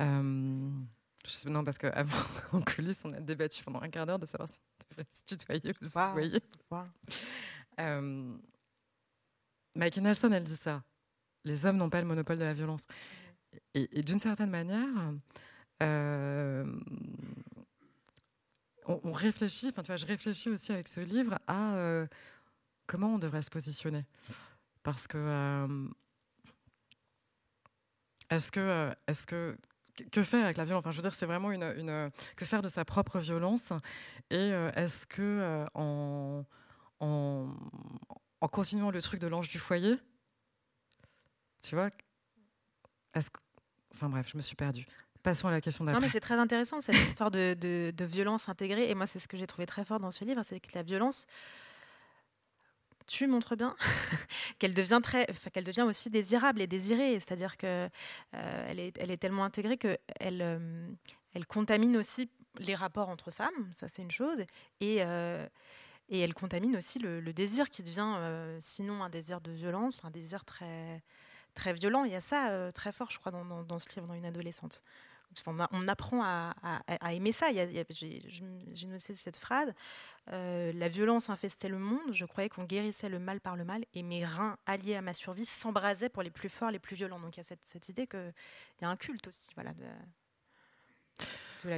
[0.00, 0.70] euh,
[1.46, 2.16] non, parce qu'avant,
[2.52, 4.58] en coulisses, on a débattu pendant un quart d'heure de savoir si
[4.98, 6.40] on se tutoyer ou se voyez.
[9.74, 10.82] Maggie Nelson, elle dit ça.
[11.44, 12.84] Les hommes n'ont pas le monopole de la violence.
[13.74, 14.88] Et, d'une certaine manière,
[18.86, 22.06] on, on, réfléchit, enfin, je réfléchis aussi avec ce livre à
[22.86, 24.04] comment on devrait se positionner.
[24.82, 25.18] Parce que.
[25.18, 25.88] Euh,
[28.30, 29.56] est-ce que, euh, est-ce que
[30.10, 30.80] que faire avec la violence?
[30.80, 33.72] Enfin, je veux dire, c'est vraiment une, que faire de sa propre violence?
[34.30, 36.44] Et euh, est-ce que en,
[37.00, 37.48] en,
[38.50, 39.96] continuant le truc de l'ange du foyer,
[41.62, 41.90] tu vois,
[43.14, 43.40] est-ce que,
[43.92, 44.86] enfin bref, je me suis perdue.
[45.22, 46.00] Passons à la question d'après.
[46.00, 48.90] Non, mais c'est très intéressant cette histoire de, de, de, violence intégrée.
[48.90, 50.82] Et moi, c'est ce que j'ai trouvé très fort dans ce livre, c'est que la
[50.82, 51.26] violence,
[53.06, 53.76] tu montres bien
[54.58, 57.14] qu'elle devient très, qu'elle devient aussi désirable et désirée.
[57.20, 57.88] C'est-à-dire que
[58.34, 60.88] euh, elle, est, elle est tellement intégrée que elle, euh,
[61.34, 63.70] elle contamine aussi les rapports entre femmes.
[63.72, 64.40] Ça, c'est une chose.
[64.80, 65.46] Et euh,
[66.08, 68.18] et elle contamine aussi le, désir qui devient,
[68.58, 71.02] sinon un désir de violence, un désir très
[71.54, 72.04] très violent.
[72.04, 74.26] Il y a ça très fort, je crois, dans, dans, dans ce livre, dans une
[74.26, 74.82] adolescente
[75.72, 76.54] on apprend à,
[77.12, 77.48] aimer ça.
[77.52, 79.72] J'ai noté cette phrase
[80.32, 82.12] euh, La violence infestait le monde.
[82.12, 85.14] Je croyais qu'on guérissait le mal par le mal, et mes reins alliés à ma
[85.14, 87.20] survie s'embrasaient pour les plus forts, les plus violents.
[87.20, 88.32] Donc il y a cette, idée qu'il
[88.82, 89.72] y a un culte aussi, voilà.
[89.72, 89.84] De,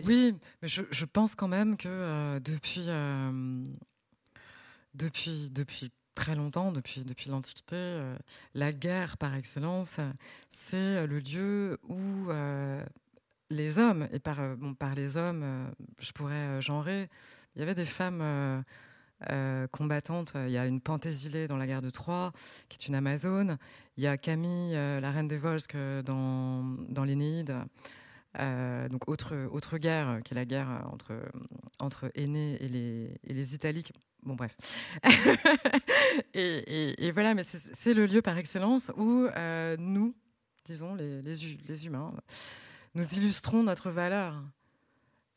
[0.04, 3.64] oui, mais je, pense quand même que euh, depuis, euh,
[4.94, 8.00] depuis, depuis très longtemps, depuis, depuis l'Antiquité,
[8.55, 9.98] la guerre par excellence,
[10.50, 12.31] c'est le lieu où
[13.50, 14.57] les hommes, et par, euh,
[14.96, 17.09] les hommes, euh, je pourrais euh, genrer,
[17.57, 18.64] il y avait des femmes
[19.70, 20.33] combattantes.
[20.35, 22.33] Il y a une Pentésilée dans la guerre de Troie,
[22.68, 23.59] qui est une Amazone.
[23.96, 27.55] Il y a Camille, la reine des Volsques, dans, dans l'Énéide.
[28.37, 31.12] donc autre, guerre, qui est la guerre entre,
[31.79, 33.92] entre et les, et les Italiques.
[34.24, 34.56] Bon, bref.
[36.34, 39.28] et, voilà, mais c'est le lieu par excellence où
[39.78, 40.14] nous,
[40.64, 42.14] disons, les, humains,
[42.94, 44.42] nous illustrons notre valeur.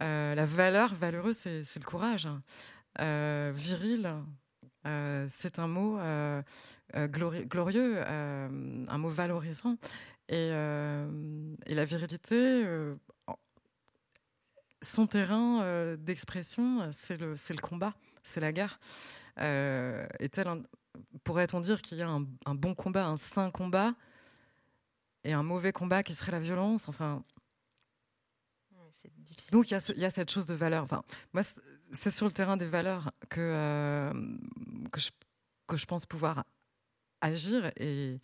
[0.04, 2.28] Euh, la valeur valeureuse, c'est le courage.
[3.00, 4.12] Euh, viril,
[4.86, 6.00] euh, c'est un mot
[6.94, 9.78] glorieux, un mot valorisant.
[10.30, 12.66] Et, la virilité,
[14.82, 17.94] son terrain d'expression, c'est le, combat,
[18.28, 18.80] c'est la guerre.
[21.24, 23.94] Pourrait-on dire qu'il y a un, un, bon combat, un sain combat,
[25.24, 27.24] et un mauvais combat qui serait la violence Enfin,
[29.52, 30.84] donc il y, a cette chose de valeur.
[30.84, 31.04] Enfin,
[31.34, 31.44] moi,
[31.92, 34.12] c'est sur le terrain des valeurs que, euh,
[34.92, 35.10] que, je,
[35.68, 36.44] que, je, pense pouvoir
[37.22, 38.20] agir et,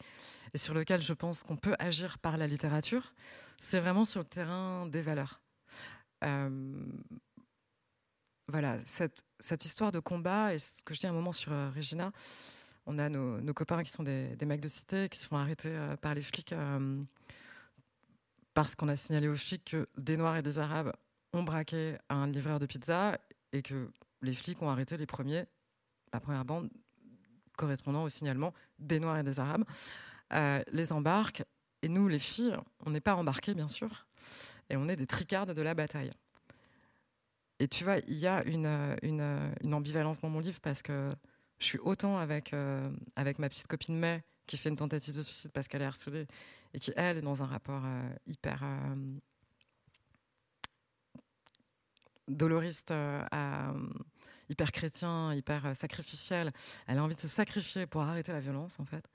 [0.55, 3.13] sur lequel je pense qu'on peut agir par la littérature.
[3.59, 5.41] C'est vraiment sur le terrain des valeurs.
[6.23, 6.85] Euh,
[8.47, 9.23] voilà, cette,
[9.63, 12.11] histoire de combat, et ce que je dis un moment sur euh, Regina,
[12.85, 16.13] on a nos, copains qui sont des, mecs de cité qui se font arrêter par
[16.13, 16.53] les flics
[18.53, 20.93] parce qu'on a signalé aux flics que des Noirs et des Arabes
[21.33, 23.17] ont braqué un livreur de pizza
[23.51, 23.89] et que
[24.21, 25.45] les flics ont arrêté les premiers,
[26.11, 26.69] la première bande
[27.57, 29.65] correspondant au signalement des Noirs et des Arabes,
[30.33, 31.43] euh, les embarquent.
[31.81, 34.07] Et nous, les filles, on n'est pas embarquées, bien sûr,
[34.69, 36.11] et on est des tricardes de la bataille.
[37.59, 41.13] Et tu vois, il y a une, une, ambivalence dans mon livre parce que
[41.59, 45.21] je suis autant avec, euh, avec ma petite copine May, qui fait une tentative de
[45.21, 46.27] suicide parce qu'elle est harcelée,
[46.73, 48.63] et qui, elle, est dans un rapport euh, hyper
[52.27, 52.93] doloriste,
[54.49, 56.51] hyper chrétien, hyper sacrificiel.
[56.87, 59.07] Elle a envie de se sacrifier pour arrêter la violence, en fait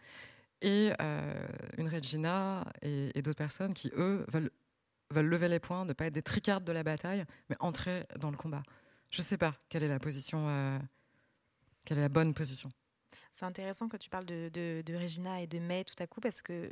[0.62, 4.50] et euh, une Regina et, d'autres personnes qui, eux, veulent,
[5.10, 8.30] veulent lever les poings, ne pas être des tricardes de la bataille, mais entrer dans
[8.30, 8.62] le combat.
[9.10, 10.78] Je ne sais pas quelle est la position, euh,
[11.84, 12.70] quelle est la bonne position.
[13.32, 16.70] C'est intéressant que tu parles de, Regina et de May tout à coup, parce que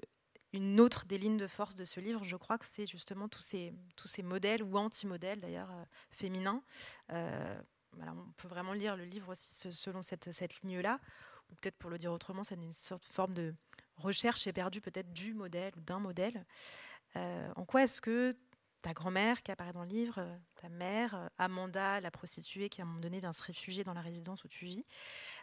[0.53, 3.43] une autre des lignes de force de ce livre, je crois que c'est justement tous
[3.43, 6.63] ces, tous ces modèles, ou anti-modèles d'ailleurs, euh, féminins.
[7.11, 11.01] on peut vraiment lire le livre selon cette, cette ligne-là,
[11.51, 13.55] ou peut-être pour le dire autrement, c'est une sorte forme de
[13.97, 16.45] recherche éperdue peut-être du modèle ou d'un modèle.
[17.17, 18.37] Euh, en quoi est-ce que
[18.83, 22.81] ta grand-mère qui apparaît dans le livre, euh, ta mère, euh, Amanda, la prostituée qui
[22.81, 24.85] à un moment donné vient se réfugier dans la résidence où tu vis,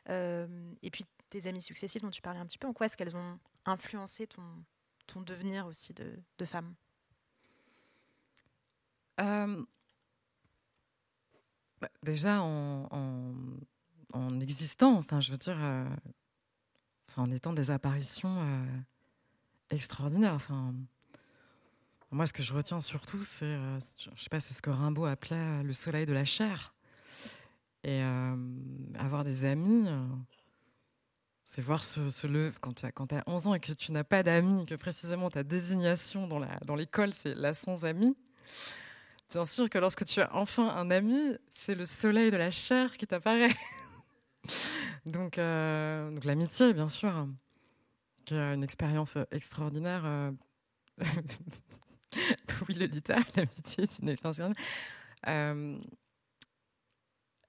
[0.10, 3.16] et puis tes amis successifs dont tu parlais un petit peu, en quoi est-ce qu'elles
[3.16, 4.44] ont influencé ton,
[5.08, 6.76] ton devenir aussi de, de femme?
[9.18, 9.50] Bah,
[12.04, 12.88] Déjà en,
[14.14, 15.58] en, existant, enfin je veux dire,
[17.18, 18.68] en étant des apparitions
[19.70, 20.34] extraordinaires.
[20.34, 20.74] Enfin,
[22.14, 23.80] moi, ce que je retiens surtout, c'est, euh,
[24.16, 26.74] je sais pas, c'est ce que Rimbaud appelait euh, le soleil de la chair.
[27.86, 28.02] Et
[28.98, 29.90] avoir des amis,
[31.44, 33.92] c'est voir ce, ce lever quand tu as, quand as 11 ans et que tu
[33.92, 38.16] n'as pas d'amis, que précisément ta désignation dans, la, dans l'école, c'est la sans amis.
[39.30, 42.96] Bien sûr que lorsque tu as enfin un ami, c'est le soleil de la chair
[42.96, 43.54] qui t'apparaît.
[45.06, 47.28] donc, euh, donc l'amitié, bien sûr,
[48.24, 50.32] qui est une expérience extraordinaire.
[52.50, 54.56] Euh, oui, le Lolita, l'amitié est une expérience.
[55.28, 55.78] Euh,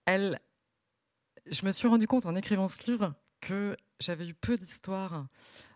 [0.07, 0.41] elle,
[1.47, 5.27] je me suis rendu compte en écrivant ce livre que j'avais eu peu d'histoires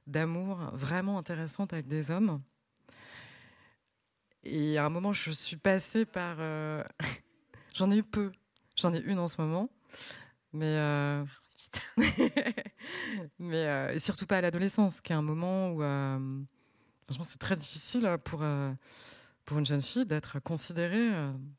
[0.06, 2.42] d'amour vraiment intéressantes avec des hommes.
[4.42, 6.38] Et à un moment, je suis passée par.
[7.74, 8.32] J'en ai eu peu.
[8.76, 9.70] J'en ai une en ce moment.
[10.52, 11.24] Mais, euh,
[13.38, 16.40] mais euh, surtout pas à l'adolescence, qui est un moment où euh,
[17.08, 18.44] franchement c'est très difficile pour
[19.44, 21.08] pour une jeune fille d'être considérée.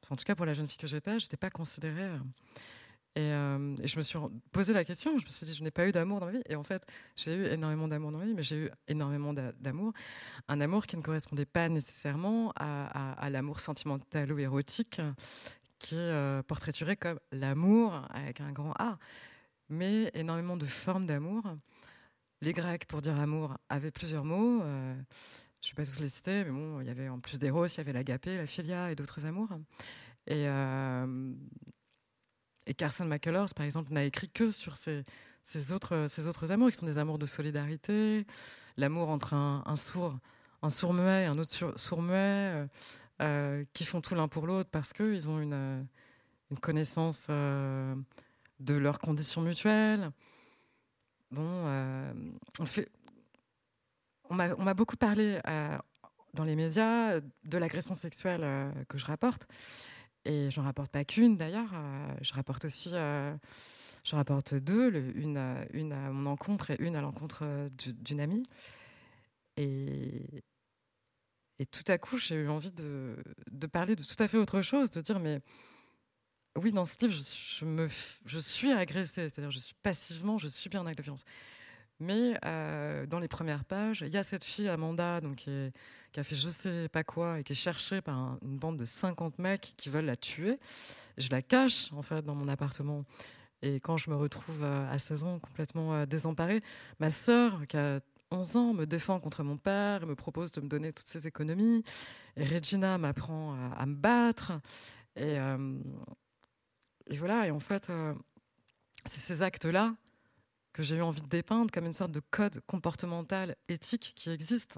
[0.09, 2.09] en tout cas pour la jeune fille que j'étais, j'étais pas considérée.
[3.15, 4.19] Et, je me suis
[4.51, 6.43] posé la question, je me suis dit, je n'ai pas eu d'amour dans ma vie.
[6.47, 6.85] Et en fait,
[7.15, 9.91] j'ai eu énormément d'amour dans ma vie, mais j'ai eu énormément d'amour.
[10.47, 15.01] Un amour qui ne correspondait pas nécessairement à, à, l'amour sentimental ou érotique
[15.79, 18.99] qui est euh, portraituré comme l'amour avec un grand A,
[19.69, 21.43] mais énormément de formes d'amour.
[22.41, 24.61] Les Grecs, pour dire amour, avaient plusieurs mots.
[24.61, 24.95] Euh,
[25.61, 27.67] je ne vais pas tous les citer, mais bon, il y avait en plus d'Eros,
[27.67, 29.49] il y avait l'agapé, la philia et d'autres amours.
[30.27, 31.33] Et, euh,
[32.65, 35.03] et Carson McCullers, par exemple, n'a écrit que sur ces,
[35.73, 38.25] autres, amours, qui sont des amours de solidarité,
[38.77, 40.17] l'amour entre un, un sourd,
[40.61, 42.67] un sourd muet et un autre sourd muet,
[43.21, 45.83] euh, qui font tout l'un pour l'autre parce qu'ils ont une, euh,
[46.61, 47.93] connaissance euh,
[48.61, 50.11] de leurs conditions mutuelles.
[51.31, 51.65] Bon,
[52.59, 52.89] on fait.
[54.29, 55.39] On m'a beaucoup parlé
[56.33, 59.47] dans les médias de l'agression sexuelle que je rapporte.
[60.25, 61.73] Et j'en rapporte pas qu'une d'ailleurs.
[62.21, 62.93] je rapporte aussi.
[64.11, 68.43] rapporte deux, une, à mon encontre et une à l'encontre d'une amie.
[69.57, 70.43] Et,
[71.59, 73.17] et tout à coup, j'ai eu envie de,
[73.51, 75.41] de, parler de tout à fait autre chose, de dire, mais
[76.59, 77.13] oui, dans ce livre,
[78.25, 81.23] je, suis agressée, c'est-à-dire je suis passivement, je subis un acte de violence.
[81.99, 85.49] Mais euh, dans les premières pages, il y a cette fille, Amanda, donc, qui,
[86.15, 89.37] a fait je sais pas quoi et qui est cherchée par une bande de 50
[89.37, 90.57] mecs qui veulent la tuer.
[91.17, 93.03] Je la cache, en fait, dans mon appartement.
[93.61, 96.61] Et quand je me retrouve euh, à 16 ans complètement euh, désemparée,
[96.99, 97.99] ma sœur, qui a
[98.31, 101.83] 11 ans, me défend contre mon père, me propose de me donner toutes ses économies.
[102.37, 104.53] Et Regina m'apprend à, me battre.
[105.17, 105.37] Et,
[107.09, 108.13] et, voilà, et en fait, euh,
[109.05, 109.95] c'est ces actes-là
[110.73, 114.77] que j'ai eu envie de dépeindre comme une sorte de code comportemental éthique qui existe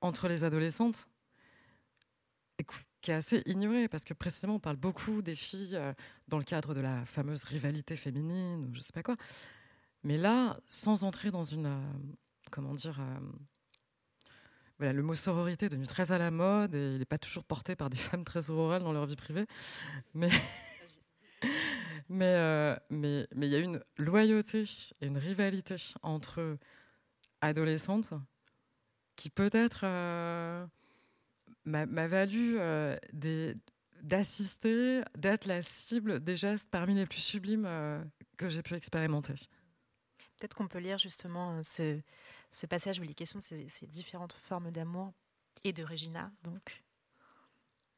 [0.00, 1.08] entre les adolescentes
[2.58, 2.66] et
[3.00, 5.92] qui est assez ignoré parce que précisément on parle beaucoup des filles euh,
[6.28, 9.16] dans le cadre de la fameuse rivalité féminine ou je sais pas quoi.
[10.04, 11.68] Mais là, sans entrer dans une
[12.50, 13.18] comment dire, euh,
[14.78, 17.44] voilà, le mot sororité est devenu très à la mode et il n'est pas toujours
[17.44, 19.46] porté par des femmes très orales dans leur vie privée.
[20.14, 20.30] Mais,
[22.08, 24.64] mais mais il y a une loyauté
[25.00, 26.58] et une rivalité entre
[27.40, 28.14] adolescentes
[29.16, 29.86] qui peut-être
[31.64, 32.58] m'a valu
[34.02, 37.68] d'assister, d'être la cible des gestes parmi les plus sublimes
[38.36, 39.34] que j'ai pu expérimenter.
[40.36, 42.00] Peut-être qu'on peut lire justement ce,
[42.68, 45.12] passage où il est question de ces, différentes formes d'amour
[45.64, 46.84] et de Regina, donc,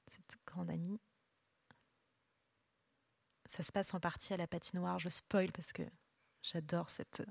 [0.06, 1.00] cette grande amie.
[3.48, 4.98] Ça se passe en partie à la patinoire.
[4.98, 5.82] Je spoil parce que
[6.42, 7.26] j'adore cette.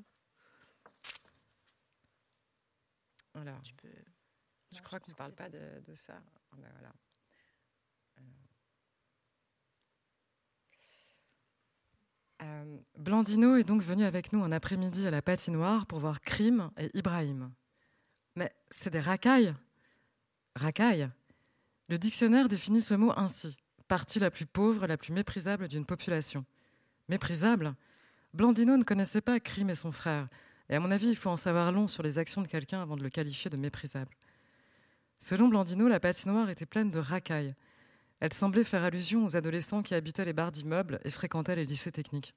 [3.36, 3.56] Voilà.
[4.72, 6.20] Je crois qu'on ne parle pas de, ça.
[6.52, 6.92] Ah ben voilà.
[12.42, 16.72] Euh, Blandino est donc venu avec nous un après-midi à la patinoire pour voir Crime
[16.78, 17.54] et Ibrahim.
[18.36, 19.54] Mais c'est des racailles.
[20.56, 21.12] Racailles.
[21.90, 23.56] Le dictionnaire définit ce mot ainsi
[23.88, 26.46] partie la plus pauvre, la plus méprisable d'une population.
[27.10, 27.74] Méprisable?
[28.34, 30.28] Blandino ne connaissait pas Crime et son frère,
[30.70, 32.98] et à mon avis, il faut en savoir long sur les actions de quelqu'un avant
[32.98, 34.12] de le qualifier de méprisable.
[35.20, 37.56] Selon Blandino, la patinoire était pleine de racailles.
[38.20, 41.92] Elle semblait faire allusion aux adolescents qui habitaient les bars d'immeubles et fréquentaient les lycées
[41.92, 42.34] techniques.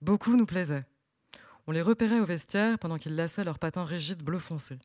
[0.00, 0.84] Beaucoup nous plaisaient.
[1.66, 4.78] On les repérait au vestiaire pendant qu'ils lassaient leurs patins rigides bleu foncé.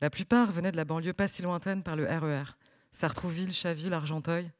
[0.00, 2.54] La plupart venaient de la banlieue pas si lointaine par le RER, e
[2.90, 4.50] Sartrouville, Chaville, Argenteuil.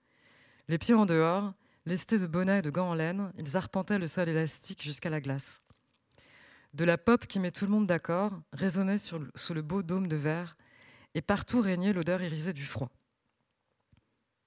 [0.68, 1.52] Les pieds en dehors,
[1.86, 5.20] lestés de bonnets et de gants en laine, ils arpentaient le sol élastique jusqu'à la
[5.20, 5.60] glace.
[6.74, 10.16] De la pop qui met tout le monde d'accord résonnait sous le beau dôme de
[10.16, 10.56] verre,
[11.14, 12.90] et partout régnait l'odeur irisée du froid.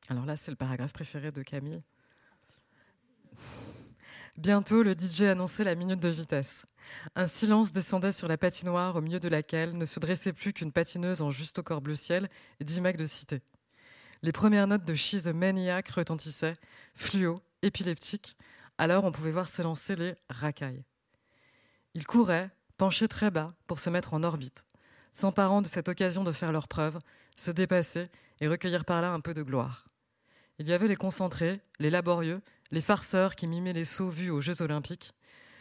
[0.07, 1.83] Alors là, c'est le paragraphe préféré de Camille.
[4.37, 6.65] Bientôt, le DJ annonçait la minute de vitesse.
[7.15, 10.71] Un silence descendait sur la patinoire au milieu de laquelle ne se dressait plus qu'une
[10.71, 13.41] patineuse en juste au corps bleu ciel et dix mecs de cité.
[14.25, 16.55] Les premières notes de She's the Maniac retentissaient,
[16.95, 18.35] fluo, épileptiques,
[18.79, 20.83] alors on pouvait voir s'élancer les racailles.
[21.93, 24.65] Ils couraient, penchés très bas, pour se mettre en orbite,
[25.13, 26.97] s'emparant de cette occasion de faire leur preuve,
[27.37, 28.09] se dépasser
[28.41, 29.85] et recueillir par là un peu de gloire.
[30.57, 34.41] Il y avait les concentrés, les laborieux, les farceurs qui mimaient les sauts vus aux
[34.41, 35.13] Jeux olympiques,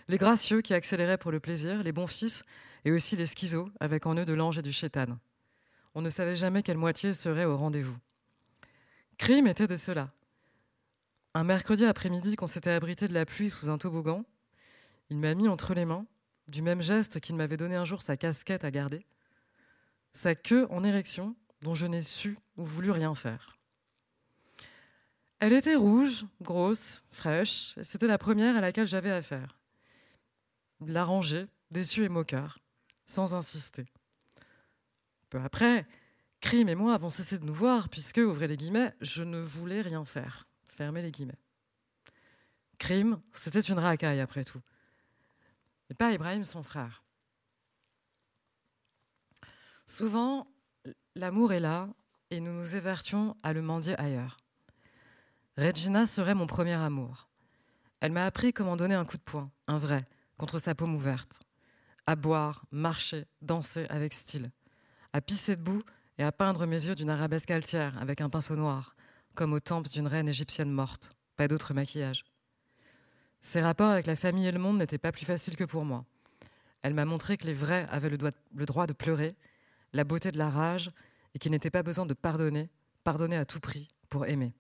[0.09, 2.45] les gracieux qui accéléraient pour le plaisir, les bons fils,
[2.87, 5.19] et aussi les schizos, avec en eux de l'ange et du chétan.
[5.95, 7.99] On ne savait jamais quelle moitié serait au rendez-vous.
[9.19, 10.13] Crime était de cela.
[11.35, 14.25] Un mercredi après-midi, qu'on s'était abrité de la pluie sous un toboggan,
[15.11, 16.07] il m'a mis entre les mains,
[16.49, 19.05] du même geste qu'il m'avait donné un jour sa casquette à garder,
[20.13, 23.59] sa queue en érection, dont je n'ai su ou voulu rien faire.
[25.41, 29.59] Elle était rouge, grosse, fraîche, et c'était la première à laquelle j'avais affaire.
[30.81, 32.59] La ranger, déçu et moqueur,
[33.07, 33.87] sans insister.
[35.31, 35.87] Peu après,
[36.45, 39.81] Crime et moi avons cessé de nous voir, puisque, ouvrez les guillemets, je ne voulais
[39.81, 40.47] rien faire.
[40.67, 41.39] Fermez les guillemets.
[42.79, 44.61] Crime, c'était une racaille après tout.
[45.89, 47.03] Et pas Ibrahim, son frère.
[49.87, 50.47] Souvent,
[51.15, 51.89] l'amour est là
[52.31, 54.37] et nous nous évertions à le mendier ailleurs.
[55.57, 57.31] Regina serait mon premier amour.
[58.01, 61.41] Elle m'a appris comment donner un coup de poing, un vrai, contre sa paume ouverte.
[62.07, 64.53] À boire, marcher, danser avec style.
[65.15, 65.83] À pisser debout
[66.19, 68.97] et à peindre mes yeux d'une arabesque altière avec un pinceau noir,
[69.35, 71.15] comme aux tempes d'une reine égyptienne morte.
[71.37, 72.25] Pas d'autre maquillage.
[73.41, 76.05] Ses rapports avec la famille et le monde n'étaient pas plus faciles que pour moi.
[76.83, 78.19] Elle m'a montré que les vrais avaient le,
[78.55, 79.35] le droit de pleurer,
[79.93, 80.91] la beauté de la rage,
[81.35, 82.71] et qu'il n'était pas besoin de pardonner,
[83.03, 84.55] pardonner à tout prix, pour aimer.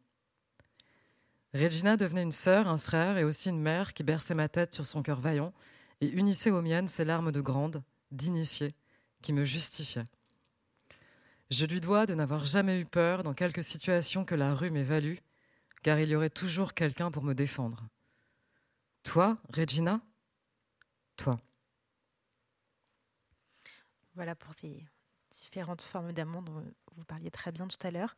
[1.54, 4.86] Regina devenait une sœur, un frère et aussi une mère qui berçait ma tête sur
[4.86, 5.52] son cœur vaillant
[6.00, 8.74] et unissait aux miennes ses larmes de grande, d'initiée,
[9.22, 10.06] qui me justifiaient.
[11.50, 14.82] Je lui dois de n'avoir jamais eu peur dans quelque situation que la rue m'ait
[14.82, 15.20] valu,
[15.82, 17.86] car il y aurait toujours quelqu'un pour me défendre.
[19.02, 20.00] Toi, Regina?
[21.16, 21.38] Toi.
[24.14, 24.84] Voilà pour ces
[25.30, 28.16] différentes formes d'amour dont vous parliez très bien tout à l'heure.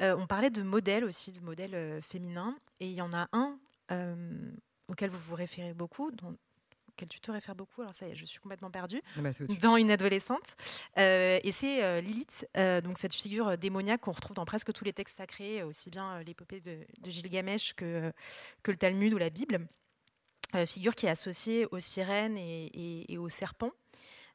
[0.00, 3.28] Euh, on parlait de modèles aussi, de modèles euh, féminins, et il y en a
[3.32, 3.58] un
[3.90, 4.52] euh,
[4.88, 6.10] auquel vous vous référez beaucoup,
[6.98, 9.30] auquel tu te réfères beaucoup, alors ça y est, je suis complètement perdue, ah bah,
[9.60, 10.56] dans une adolescente,
[10.96, 12.48] et c'est Lilith,
[12.82, 16.60] donc cette figure démoniaque qu'on retrouve dans presque tous les textes sacrés, aussi bien l'épopée
[16.60, 18.12] de, de, Gilgamesh que,
[18.62, 19.58] que le Talmud ou la Bible,
[20.66, 23.72] figure qui est associée aux sirènes et, et aux serpents.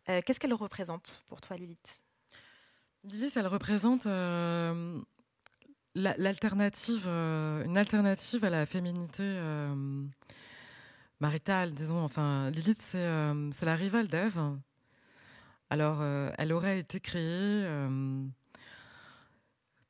[0.05, 2.03] Qu'est-ce qu'elle représente pour toi, Lilith?
[3.05, 5.01] Lilith, elle représente euh,
[5.93, 10.05] l'alternative, euh, une alternative à la féminité euh,
[11.24, 12.03] maritale, disons.
[12.03, 14.41] Enfin, Lilith, c'est la rivale d'Ève.
[15.69, 16.03] Alors,
[16.38, 17.65] elle aurait été créée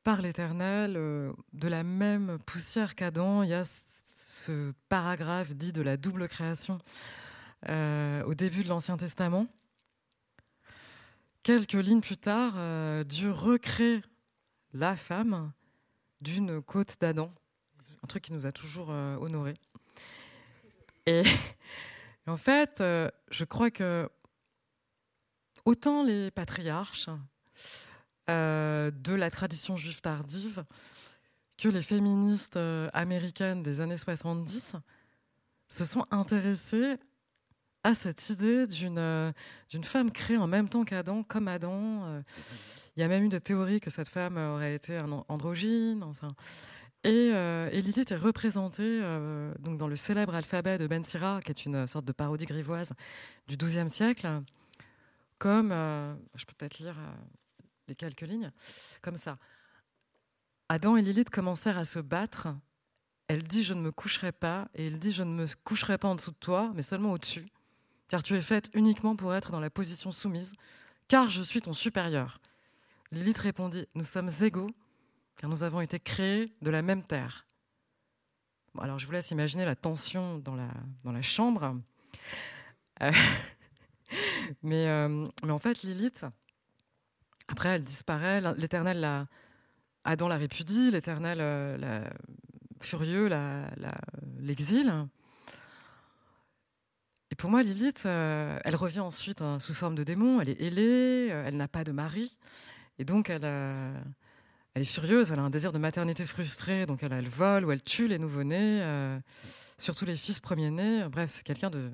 [0.03, 3.41] par l'Éternel, de la même poussière qu'Adam.
[3.41, 6.77] Il y a ce paragraphe dit de la double création
[7.67, 9.47] au début de l'Ancien Testament.
[11.41, 12.53] Quelques lignes plus tard,
[13.05, 14.03] Dieu recrée
[14.73, 15.51] la femme
[16.21, 17.33] d'une côte d'Adam,
[18.03, 19.57] un truc qui nous a toujours honorés.
[21.07, 21.23] Et,
[22.27, 24.09] en fait, euh, je crois que
[25.65, 27.09] autant les patriarches
[28.29, 30.63] euh, de la tradition juive tardive
[31.57, 34.75] que les féministes euh, américaines des années 70
[35.69, 36.95] se sont intéressées
[37.83, 39.33] à cette idée d'une
[39.69, 42.23] d'une femme créée en même temps qu'Adam, comme Adam.
[42.95, 46.01] Il y a même eu des théories que cette femme aurait été un androgyne.
[46.03, 46.33] Enfin,
[47.03, 51.51] et, euh, Lilith est représentée euh, donc dans le célèbre alphabet de Ben Sira, qui
[51.51, 52.93] est une sorte de parodie grivoise
[53.47, 54.41] du XIIe siècle,
[55.37, 56.95] comme, euh, je peux peut-être lire
[57.89, 58.51] les quelques lignes,
[59.01, 59.37] comme ça.
[60.69, 62.47] Adam et Lilith commencèrent à se battre.
[63.27, 66.07] Elle dit Je ne me coucherai pas, et il dit Je ne me coucherai pas
[66.07, 67.45] en dessous de toi, mais seulement au-dessus,
[68.07, 70.53] car tu es faite uniquement pour être dans la position soumise,
[71.09, 72.39] car je suis ton supérieur.
[73.11, 74.71] Lilith répondit Nous sommes égaux
[75.43, 77.45] car nous avons été créés de la même terre.
[78.79, 80.69] alors je vous laisse imaginer la tension dans la,
[81.03, 81.81] dans la chambre.
[83.01, 83.11] Euh,
[84.63, 86.25] mais, euh, mais en fait, Lilith,
[87.49, 88.39] après, elle disparaît.
[88.55, 89.27] L'Éternel la,
[90.05, 92.09] Adam la répudie, l'Éternel euh, la,
[92.79, 93.29] furieux
[94.39, 94.93] l'exile.
[97.31, 100.39] Et pour moi, Lilith, elle revient ensuite hein, sous forme de démon.
[100.39, 102.37] Elle est ailée, elle n'a pas de mari,
[102.97, 103.43] et donc elle
[104.73, 107.83] elle est furieuse, elle a un désir de maternité frustré, donc elle, vole ou elle
[107.83, 109.19] tue les nouveau-nés, euh,
[109.77, 111.07] surtout les fils premiers-nés.
[111.09, 111.91] Bref, c'est quelqu'un de,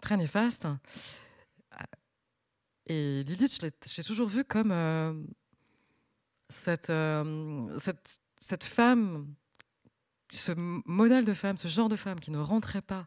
[0.00, 0.68] très néfaste.
[2.86, 5.14] Et Lilith, je toujours vue comme euh,
[6.90, 9.34] euh, cette, femme,
[10.30, 13.06] ce modèle de femme, ce genre de femme qui ne rentrait pas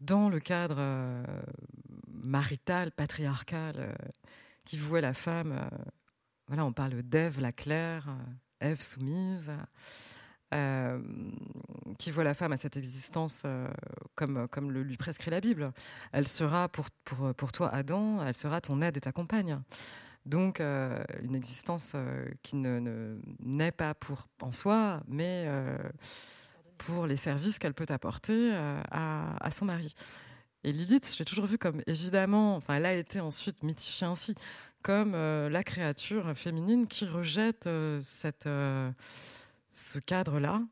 [0.00, 1.22] dans le cadre
[2.08, 3.94] marital, patriarcal,
[4.64, 5.68] qui vouait la femme
[6.48, 9.52] voilà, on parle d'Ève la claire, euh, Ève soumise,
[10.54, 11.00] euh,
[11.98, 13.68] qui voit la femme à cette existence euh,
[14.14, 15.72] comme, comme le lui prescrit la Bible.
[16.12, 19.60] Elle sera pour, pour, pour toi, Adam, elle sera ton aide et ta compagne.
[20.24, 21.94] Donc, une existence
[22.42, 25.48] qui ne n'est pas pour en soi, mais
[26.78, 28.52] pour les services qu'elle peut apporter
[28.90, 29.94] à, à, son mari.
[30.64, 34.34] Et Lilith, je l'ai toujours vue comme évidemment, enfin, elle a été ensuite mythifiée ainsi,
[34.86, 38.92] comme euh, la créature féminine qui rejette euh, cette, euh,
[39.72, 40.62] ce cadre-là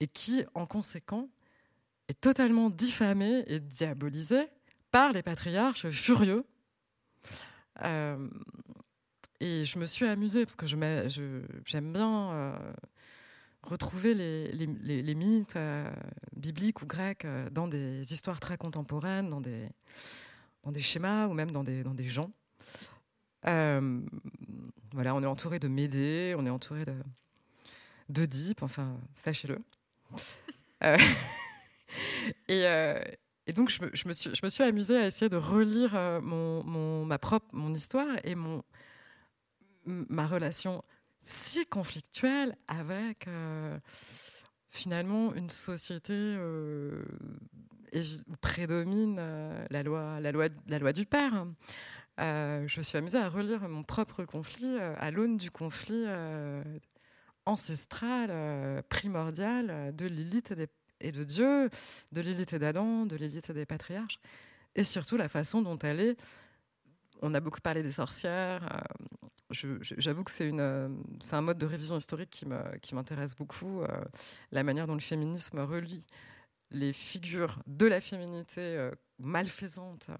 [0.00, 1.28] et qui, en conséquent,
[2.08, 4.48] est totalement diffamée et diabolisée
[4.90, 6.44] par les patriarches furieux.
[9.40, 12.58] et je me suis amusée parce que j'aime je, bien
[13.62, 15.58] retrouver les, les, les mythes
[16.34, 19.68] bibliques ou grecs dans des histoires très contemporaines, dans des,
[20.64, 22.32] dans des schémas ou même dans des, dans des gens.
[23.46, 24.00] Euh,
[24.92, 26.94] voilà, on est entouré de Médée, on est entouré de
[28.08, 29.58] d'Oedipe, enfin, sachez-le.
[30.84, 30.96] Euh,
[32.52, 33.02] euh,
[33.48, 36.20] et, donc, je me, je, me suis, je me, suis, amusée à essayer de relire
[36.22, 38.62] mon, mon, ma propre mon histoire et mon,
[39.84, 40.84] ma relation
[41.18, 43.28] si conflictuelle avec
[44.68, 46.38] finalement une société
[47.92, 49.20] où prédomine
[49.68, 51.44] la, loi, la, loi, la loi du père.
[52.18, 56.04] Euh, je me suis amusée à relire mon propre conflit euh, à l'aune du conflit
[56.06, 56.62] euh,
[57.46, 60.54] ancestral, primordial de Lilith
[61.00, 61.70] et, de Dieu,
[62.12, 64.18] de Lilith et d'Adam, de Lilith et des patriarches,
[64.74, 66.16] et surtout la façon dont elle est.
[67.22, 68.82] On a beaucoup parlé des sorcières.
[69.50, 72.44] J'avoue que c'est un mode de révision historique
[72.82, 73.82] qui m'intéresse beaucoup,
[74.52, 76.04] la manière dont le féminisme relie
[76.70, 80.16] les figures de la féminité malfaisante euh,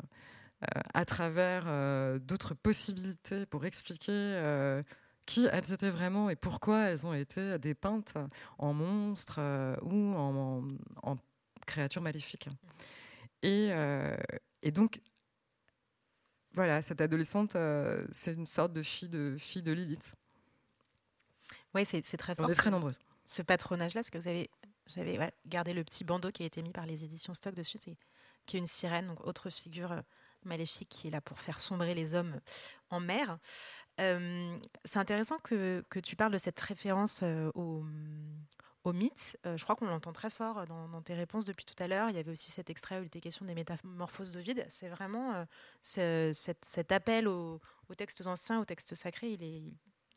[0.95, 4.83] à travers euh, d'autres possibilités pour expliquer euh,
[5.27, 8.17] qui elles étaient vraiment et pourquoi elles ont été dépeintes
[8.59, 9.41] en monstres
[9.83, 11.19] ou en,
[11.67, 12.49] créatures maléfiques.
[13.43, 13.71] Et,
[14.63, 15.03] et, donc,
[16.55, 17.59] voilà, cette adolescente,
[18.11, 20.15] c'est une sorte de fille de, fille de Lilith.
[21.75, 22.47] Oui, c'est très fort.
[22.47, 22.99] On est très nombreuses.
[23.27, 24.49] Ce patronage-là, parce que vous avez,
[24.87, 27.79] j'avais gardé le petit bandeau qui a été mis par les éditions Stock dessus,
[28.47, 30.03] qui est une sirène, donc autre figure
[30.45, 32.41] maléfique qui est là pour faire sombrer les hommes
[32.91, 33.39] en mer.
[34.01, 37.85] Euh, c'est intéressant que, tu parles de cette référence euh, au,
[38.93, 39.37] mythe.
[39.45, 42.09] Euh, je crois qu'on l'entend très fort dans, tes réponses depuis tout à l'heure.
[42.09, 44.65] Il y avait aussi cet extrait où il était question des métamorphoses d'Ovide.
[44.71, 45.47] C'est vraiment
[45.83, 47.61] cet, appel aux,
[47.99, 49.33] textes anciens, aux textes sacrés.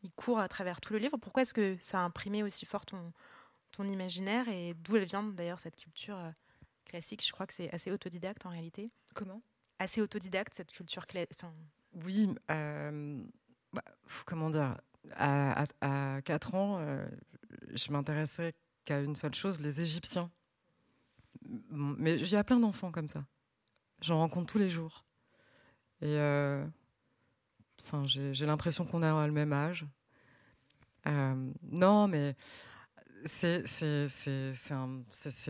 [0.03, 1.17] Il court à travers tout le livre.
[1.17, 3.11] Pourquoi est-ce que ça a imprimé aussi fort ton,
[3.71, 6.17] ton imaginaire et d'où elle vient d'ailleurs cette culture
[6.85, 7.25] classique?
[7.25, 8.89] Je crois que c'est assez autodidacte en réalité.
[9.13, 9.41] Comment?
[9.81, 11.41] Assez autodidacte cette culture classique.
[12.05, 13.23] Oui, euh,
[13.73, 13.83] bah,
[14.25, 14.77] comment dire
[15.15, 17.05] à, à, 4 ans, euh,
[17.73, 18.53] je m'intéressais
[18.85, 20.29] qu'à une seule chose, les Égyptiens.
[21.71, 23.25] Mais il y a plein d'enfants comme ça.
[24.01, 25.03] J'en rencontre tous les jours.
[26.01, 26.15] Et
[27.81, 29.85] enfin, j'ai l'impression qu'on a le même âge.
[31.05, 32.35] non, mais
[33.25, 33.63] c'est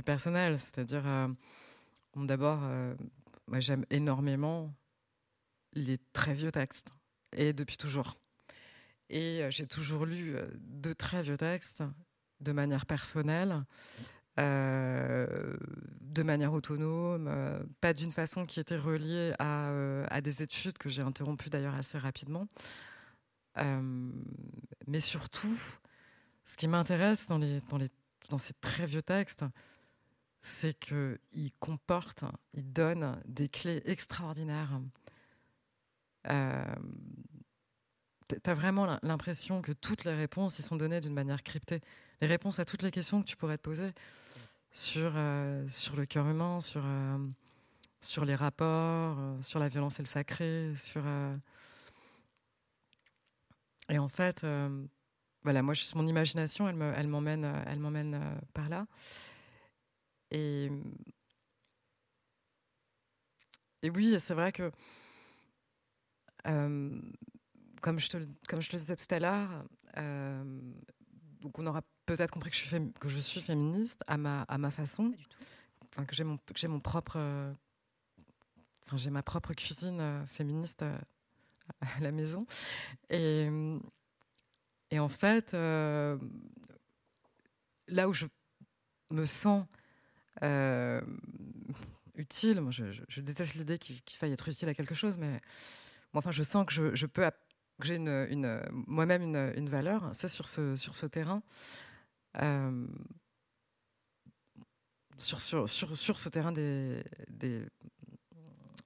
[0.06, 0.60] personnel.
[0.60, 1.28] C'est-à-dire, euh,
[2.16, 2.96] d'abord, euh,
[3.52, 4.74] moi j'aime énormément
[5.74, 6.95] les très vieux textes,
[7.34, 8.18] et depuis toujours.
[9.10, 11.84] Et euh, j'ai toujours lu de très vieux textes
[12.39, 13.64] de manière personnelle,
[14.38, 17.30] de manière autonome,
[17.82, 22.47] pas d'une façon qui était reliée à, des études que j'ai interrompues d'ailleurs assez rapidement.
[24.88, 25.56] mais surtout,
[26.45, 29.45] ce qui m'intéresse dans ces très vieux textes,
[30.42, 34.80] c'est qu'ils comportent, ils donnent des clés extraordinaires.
[36.30, 36.76] Euh,
[38.28, 41.82] tu as vraiment l'impression que toutes les réponses y sont données d'une manière cryptée.
[42.22, 43.92] Les réponses à toutes les questions que tu pourrais te poser
[44.72, 47.18] sur, euh, sur le cœur humain, sur, euh,
[48.00, 51.04] sur les rapports, euh, sur la violence et le sacré, sur...
[53.89, 54.46] Et en fait,
[55.44, 58.88] voilà, moi, mon imagination, elle, me, elle m'emmène, elle par là.
[60.32, 60.72] Et,
[63.84, 64.72] et oui, c'est vrai que,
[66.48, 67.02] euh,
[67.82, 68.18] comme, je te,
[68.48, 69.66] comme je le disais tout à l'heure,
[69.98, 70.44] euh,
[71.42, 74.58] donc on aura peut-être compris que je suis, que je suis féministe à ma, à
[74.58, 75.14] ma façon,
[75.90, 77.18] enfin que j'ai mon, que j'ai mon propre,
[78.86, 80.84] enfin j'ai ma propre cuisine féministe
[81.82, 82.46] à la maison,
[83.10, 83.50] et
[84.92, 86.18] et en fait, euh,
[87.88, 88.26] là où je
[89.10, 89.66] me sens
[90.44, 91.02] euh,
[92.16, 95.42] utile, moi je, déteste l'idée qu'il faille être utile à quelque chose, mais
[96.14, 97.30] enfin je sens que je, peux
[97.80, 101.42] que j'ai une, moi-même une, valeur, c'est sur ce, sur ce terrain.
[102.42, 102.88] Euh,
[105.18, 107.64] sur, sur, sur, sur, ce terrain des, des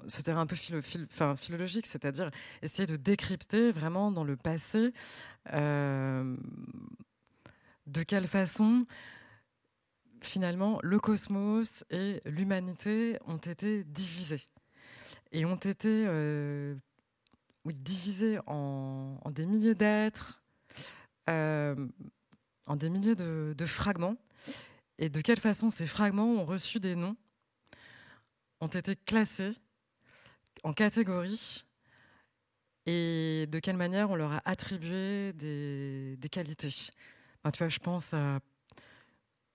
[0.08, 0.80] ce terrain un peu philo,
[1.12, 2.30] enfin, philologique, c'est-à-dire
[2.62, 4.94] essayer de décrypter vraiment dans le passé
[5.54, 6.36] euh,
[7.88, 8.86] de quelle façon
[10.26, 14.44] finalement le cosmos et l'humanité ont été divisés
[15.32, 16.76] et ont été euh,
[17.66, 20.44] divisés en, des milliers d'êtres,
[21.30, 21.88] euh,
[22.68, 24.16] en des milliers de, fragments,
[24.98, 27.18] et de quelle façon ces fragments ont reçu des noms,
[28.62, 29.52] ont été classés
[30.64, 31.66] en catégories
[32.86, 36.70] et de quelle manière on leur a attribué des, qualités.
[36.70, 38.14] tu vois, je pense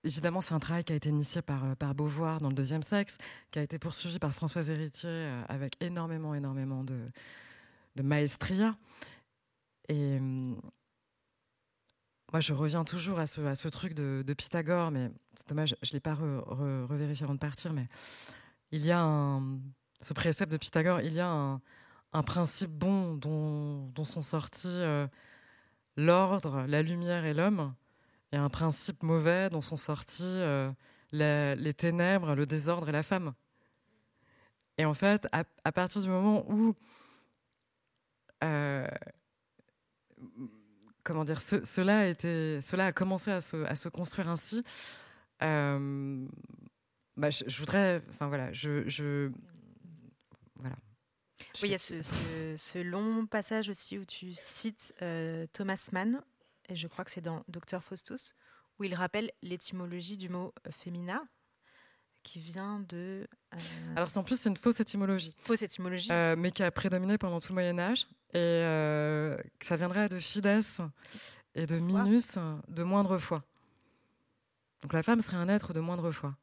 [0.03, 2.81] Évidemment, c'est un travail qui a été initié par, euh, par Beauvoir dans le deuxième
[2.81, 3.17] sexe,
[3.51, 6.97] qui a été poursuivi par Françoise Héritier euh, avec énormément, énormément de,
[8.01, 8.75] maestria.
[9.89, 10.59] Et hum,
[12.31, 15.99] moi, je reviens toujours à ce, truc de, Pythagore, mais c'est dommage, je ne l'ai
[15.99, 17.87] pas revérifié avant de partir, mais
[18.71, 19.39] il y a
[20.01, 25.07] ce précepte de Pythagore, il y a un, principe bon dont, sont sortis euh,
[25.97, 27.73] l'ordre, la lumière et l'homme,
[28.31, 30.71] et un principe mauvais dont sont sortis euh,
[31.11, 33.33] les ténèbres, le désordre et la femme.
[34.77, 36.73] Et en fait, à, partir du moment où
[38.43, 38.87] euh,
[41.03, 44.63] comment dire, cela, a a commencé à se, construire ainsi.
[47.17, 49.29] Bah, je, voudrais, enfin voilà, je, je,
[51.61, 56.21] oui, il y a ce, long passage aussi où tu cites euh, Thomas Mann,
[56.71, 58.33] et je crois que c'est dans Docteur Faustus,
[58.79, 61.27] où il rappelle l'étymologie du mot euh, féminin,
[62.23, 63.27] qui vient de.
[63.53, 63.57] Euh,
[63.95, 65.35] Alors, en plus, c'est une fausse étymologie.
[65.39, 66.09] Fausse étymologie.
[66.37, 68.07] mais qui a prédominé pendant tout le Moyen-Âge.
[68.33, 68.63] Et
[69.59, 70.61] que ça viendrait de fides
[71.55, 73.43] et de minus, de moindre foi.
[74.83, 76.37] Donc, la femme serait un être de moindre foi.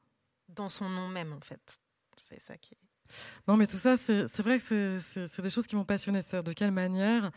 [0.49, 1.81] Dans son nom même, en fait.
[2.19, 2.88] C'est ça qui est.
[3.47, 6.23] Non, mais tout ça, c'est vrai que c'est des choses qui m'ont passionné.
[6.23, 7.31] C'est de quelle manière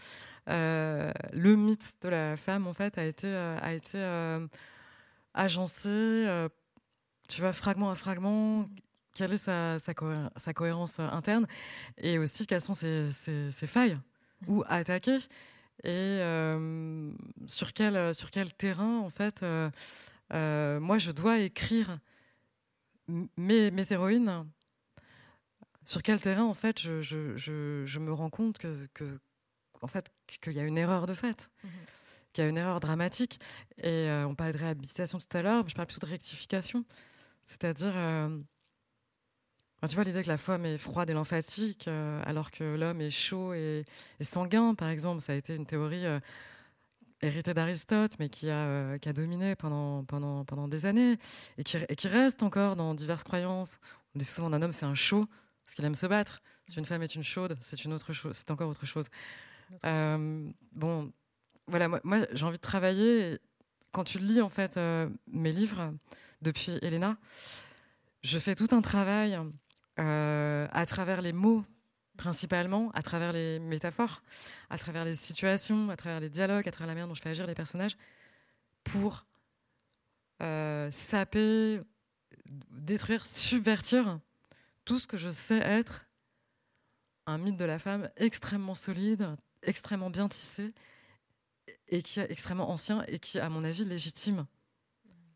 [0.50, 4.48] euh, le mythe de la femme, en fait, a été, euh, a été euh,
[5.34, 6.28] agencé,
[7.30, 8.66] tu vois, fragment à fragment,
[9.14, 11.48] quelle est sa, sa, cohérence interne,
[11.98, 13.98] et aussi quelles sont ses, ses, failles,
[14.48, 15.20] ou attaquer,
[15.84, 16.20] et
[17.48, 19.46] sur, quel, sur quel terrain, en fait,
[20.32, 22.00] moi, je dois écrire
[23.38, 24.46] mes, mes héroïnes
[25.84, 29.20] sur quel terrain, en fait, je, je, je, me rends compte que, que
[29.82, 31.50] en fait, qu'il y a une erreur de fait.
[31.64, 31.70] Mhm.
[32.34, 33.40] qui a une erreur dramatique.
[33.78, 36.86] Et on parlait de réhabilitation tout à l'heure, mais je parle plutôt de rectification.
[37.44, 37.94] C'est-à-dire,
[39.90, 43.54] tu vois, l'idée que la femme est froide et lymphatique, alors que l'homme est chaud
[43.54, 43.84] et,
[44.22, 46.06] sanguin, par exemple, ça a été une théorie
[47.22, 51.18] héritée d'Aristote, mais qui a, qui a dominé pendant, pendant, pendant des années
[51.58, 53.80] et qui, et qui reste encore dans diverses croyances.
[54.16, 55.28] On dit souvent d'un homme, c'est un chaud,
[55.64, 56.42] parce qu'il aime se battre.
[56.68, 59.08] Si une femme est une chaude, c'est une autre chose, c'est encore autre chose.
[59.86, 61.12] Euh, bon,
[61.68, 63.40] voilà, moi, j'ai envie de travailler.
[63.92, 65.94] Quand tu lis en fait euh, mes livres
[66.42, 67.18] depuis Elena,
[68.24, 69.38] je fais tout un travail
[70.00, 71.66] euh, à travers les mots
[72.18, 74.22] principalement, à travers les métaphores,
[74.70, 77.30] à travers les situations, à travers les dialogues, à travers la manière dont je fais
[77.30, 77.98] agir les personnages,
[78.84, 79.26] pour
[80.92, 81.82] saper,
[82.72, 84.20] détruire, subvertir
[84.92, 86.06] tout ce que je sais être
[87.26, 90.74] un mythe de la femme extrêmement solide, extrêmement bien tissé,
[91.88, 94.46] et qui est extrêmement ancien, et qui, à mon avis, légitime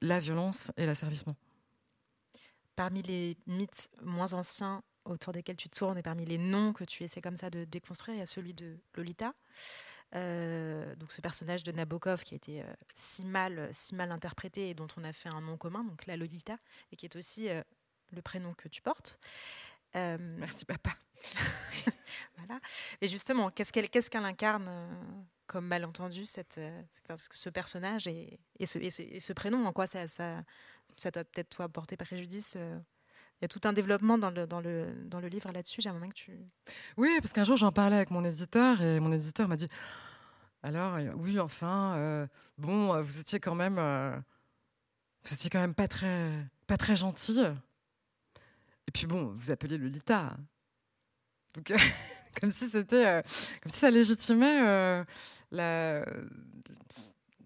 [0.01, 1.37] la violence et l'asservissement.
[2.75, 7.05] Parmi les mythes moins anciens autour desquels tu tournes et parmi les noms que tu
[7.05, 9.33] essaies comme ça de déconstruire, il y a celui de Lolita.
[10.15, 14.69] Euh, donc ce personnage de Nabokov qui a été euh, si mal si mal interprété
[14.69, 16.57] et dont on a fait un nom commun, donc la Lolita,
[16.91, 17.63] et qui est aussi euh,
[18.11, 19.19] le prénom que tu portes.
[19.95, 20.91] Euh, Merci papa.
[22.37, 22.59] voilà.
[23.01, 24.93] Et justement, qu'est-ce qu'elle incarne euh,
[25.47, 26.81] comme malentendu cette, euh,
[27.31, 29.65] ce personnage et, et, ce, et, ce, prénom?
[29.65, 30.43] En quoi ça, ça,
[30.97, 34.61] ça doit peut-être toi porter préjudice il y a tout un développement dans le, dans
[34.61, 35.81] le, dans le livre là-dessus.
[35.81, 36.31] J'ai un moment que tu.
[36.95, 39.67] Oui, parce qu'un jour j'en parlais avec mon éditeur et mon éditeur m'a dit
[40.63, 42.27] Alors, oui, enfin,
[42.57, 43.75] bon, vous étiez quand même.
[45.25, 46.31] vous étiez quand même pas très,
[46.65, 47.41] pas très gentil.
[48.88, 50.38] Et puis bon, vous appelez Lolita.
[51.55, 51.77] Donc, euh,
[52.39, 53.21] comme si c'était, euh,
[53.61, 55.03] comme si ça légitimait euh,
[55.51, 56.05] la,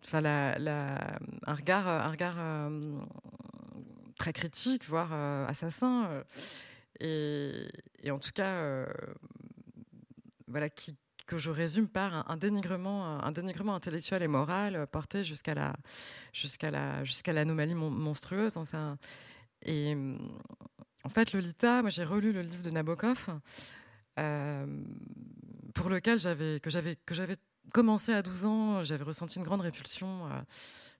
[0.04, 2.72] enfin la, un regard, un regard
[4.18, 5.14] très critique, voire
[5.48, 6.24] assassin.
[7.00, 7.68] Et,
[8.10, 8.86] en tout cas,
[10.48, 15.74] voilà, que je résume par un, dénigrement, un dénigrement intellectuel et moral porté jusqu'à la,
[16.34, 18.58] jusqu'à la, jusqu'à l'anomalie monstrueuse.
[18.58, 18.98] Enfin,
[19.62, 19.96] et
[21.06, 23.30] en fait, Lolita, moi j'ai relu le livre de Nabokov,
[24.20, 24.66] euh,
[25.74, 27.38] pour lequel j'avais que j'avais
[27.74, 30.42] commencé à 12 ans, j'avais ressenti une grande répulsion euh,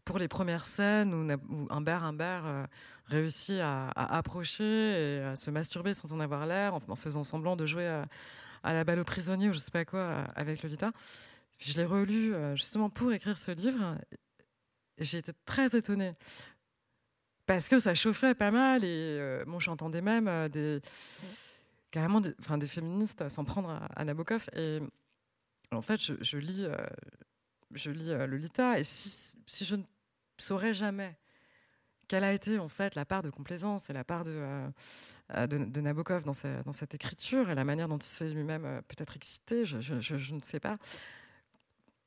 [0.06, 2.66] pour les premières scènes où, où Humbert Humbert euh,
[3.06, 7.66] réussit à, approcher et à se masturber sans en avoir l'air, en, faisant semblant de
[7.66, 10.92] jouer à, la balle aux prisonniers ou je sais pas quoi avec Lolita.
[11.58, 13.98] je l'ai relu justement pour écrire ce livre.
[14.98, 16.14] J'ai été très étonnée
[17.50, 20.82] parce que ça chauffait pas mal et euh, bon, j'entendais même euh, des
[21.90, 24.80] carrément des, féministes s'en prendre à, Nabokov et
[25.72, 26.68] en fait je, lis
[27.72, 29.84] je lis euh, Lolita et si, je ne
[30.38, 31.18] saurais jamais
[32.08, 36.34] quelle a été en fait la part de complaisance et la part de, Nabokov dans,
[36.34, 40.60] cette écriture et la manière dont il s'est lui-même peut-être excité, je, je, ne sais
[40.60, 40.78] pas.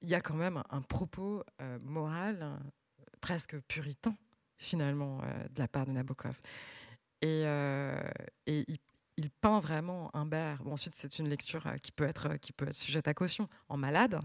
[0.03, 1.43] Il y a quand même un propos
[1.81, 2.61] moral
[3.21, 4.17] presque puritain
[4.63, 6.41] finalement, euh, de la part de Nabokov.
[7.21, 8.01] Et, euh,
[8.47, 8.79] il,
[9.41, 10.63] peint vraiment Humbert.
[10.65, 13.49] Bon, ensuite, c'est une lecture euh, qui peut, être, qui peut être sujette à caution.
[13.69, 14.21] En malade,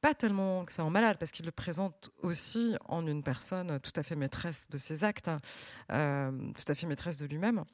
[0.00, 3.92] pas tellement que ça en malade, parce qu'il le présente aussi en une personne tout
[3.96, 5.30] à fait maîtresse de ses actes,
[5.88, 7.64] tout à fait maîtresse de lui-même.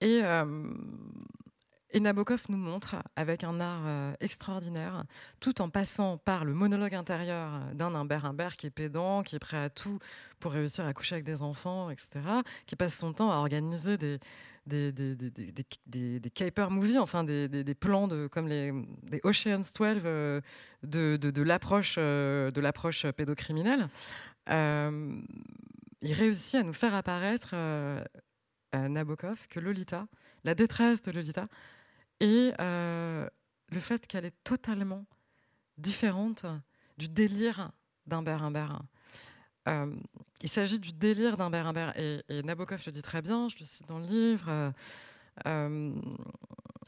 [0.00, 0.22] Et,
[1.96, 5.04] et Nabokov nous montre, avec un art euh, extraordinaire,
[5.40, 9.38] tout en passant par le monologue intérieur d'un Humbert Humbert qui est pédant, qui est
[9.38, 9.98] prêt à tout
[10.38, 12.20] pour réussir à coucher avec des enfants, etc.,
[12.66, 14.18] qui passe son temps à organiser des,
[14.66, 18.74] des, caper movies, enfin des, plans de, comme les
[19.24, 20.40] Ocean's 12 euh,
[20.94, 23.88] euh, de l'approche pédocriminelle.
[24.50, 27.54] il réussit à nous faire apparaître
[28.74, 30.06] Nabokov que Lolita,
[30.44, 31.48] la détresse de Lolita,
[32.20, 33.28] et euh,
[33.70, 35.06] le fait qu'elle est totalement
[35.78, 36.46] différente
[36.98, 37.72] du délire
[38.06, 38.82] d'Humbert Humbert.
[39.68, 39.94] Euh,
[40.42, 41.98] il s'agit du délire d'Humbert Humbert.
[41.98, 44.72] Et, Nabokov le dit très bien, je le cite dans le livre.
[45.46, 45.92] Euh,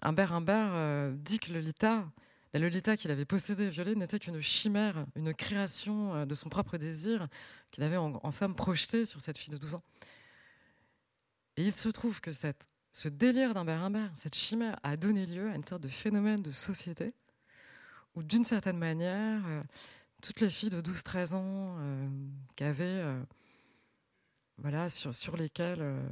[0.01, 2.09] Humbert Humbert dit que Lolita,
[2.55, 6.79] la Lolita qu'il avait possédée et violée, n'était qu'une chimère, une création de son propre
[6.79, 7.27] désir
[7.71, 9.83] qu'il avait en, en somme projeté sur cette fille de 12 ans.
[11.57, 12.69] Et il se trouve que cette
[12.99, 16.51] ce délire d'Humbert Humbert, cette chimère, a donné lieu à une sorte de phénomène de
[16.51, 17.15] société
[18.17, 19.63] où, d'une certaine manière, euh,
[20.21, 22.09] toutes les filles de 12-13 ans euh,
[22.61, 23.23] euh,
[24.57, 26.03] voilà, sur, lesquelles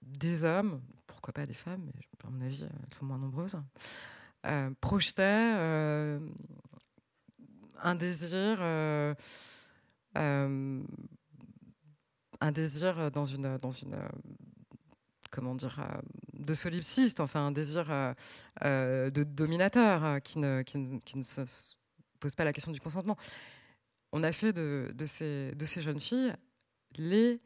[0.00, 1.92] des hommes, pourquoi pas des femmes, mais
[2.26, 3.58] à mon avis, elles sont moins nombreuses,
[4.80, 5.52] projetaient
[7.82, 8.62] un désir,
[10.14, 10.74] un
[12.50, 13.94] désir dans une, dans une
[15.34, 15.80] comment dire,
[16.32, 17.86] de solipsiste, enfin un désir
[18.62, 21.40] de dominateur qui ne, qui ne, se
[22.20, 23.16] pose pas la question du consentement.
[24.12, 26.34] On a fait de, de, ces, de ces jeunes filles
[26.96, 27.40] les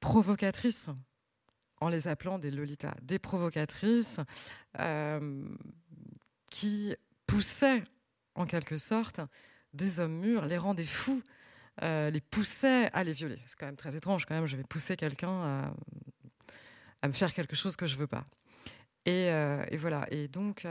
[0.00, 0.88] provocatrices
[1.80, 4.20] en les appelant des Lolitas, des provocatrices
[4.78, 5.48] euh,
[6.50, 6.94] qui
[7.26, 7.84] poussaient
[8.34, 9.20] en quelque sorte
[9.72, 11.22] des hommes mûrs, les rendaient fous,
[11.82, 13.38] euh, les poussaient à les violer.
[13.46, 15.74] C'est quand même très étrange, quand même, je vais pousser quelqu'un à,
[17.08, 18.26] me faire quelque chose que je veux pas.
[19.06, 20.06] Et, euh, voilà.
[20.10, 20.66] Et donc,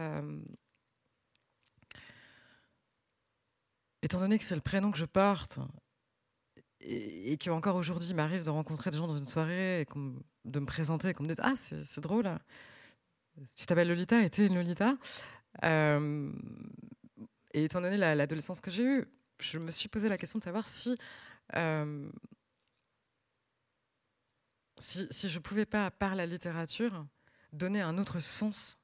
[4.02, 5.60] étant donné que c'est le prénom que je porte,
[6.80, 9.86] et, et encore aujourd'hui, il m'arrive de rencontrer des gens dans une soirée, et
[10.46, 12.30] de me présenter et qu'on me dise Ah, c'est drôle,
[13.56, 14.96] tu t'appelles Lolita et tu es une Lolita.
[15.64, 16.32] Euh,
[17.54, 19.06] et étant donné l'adolescence que j'ai eue,
[19.40, 20.98] je me suis posé la question de savoir si,
[21.56, 22.10] euh,
[25.12, 27.06] si, je pouvais pas, par la littérature,
[27.52, 28.78] donner un autre sens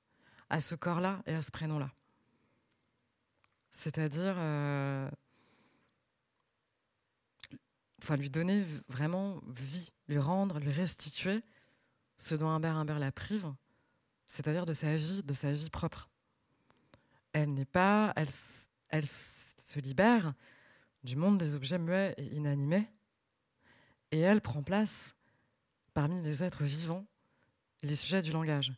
[0.49, 1.91] à ce corps-là et à ce prénom-là.
[3.72, 4.36] C'est-à-dire.
[4.38, 5.10] Euh,
[8.16, 11.43] lui donner vraiment vie, lui rendre, lui restituer
[12.18, 13.53] ce dont Humbert Humbert la prive,
[14.28, 16.10] c'est-à-dire de sa vie, de sa vie propre.
[17.34, 20.34] Elle n'est pas, elle se libère
[21.03, 22.89] du monde des objets muets et inanimés,
[24.12, 25.16] et elle prend place
[25.93, 27.05] parmi les êtres vivants,
[27.81, 28.73] les sujets du langage.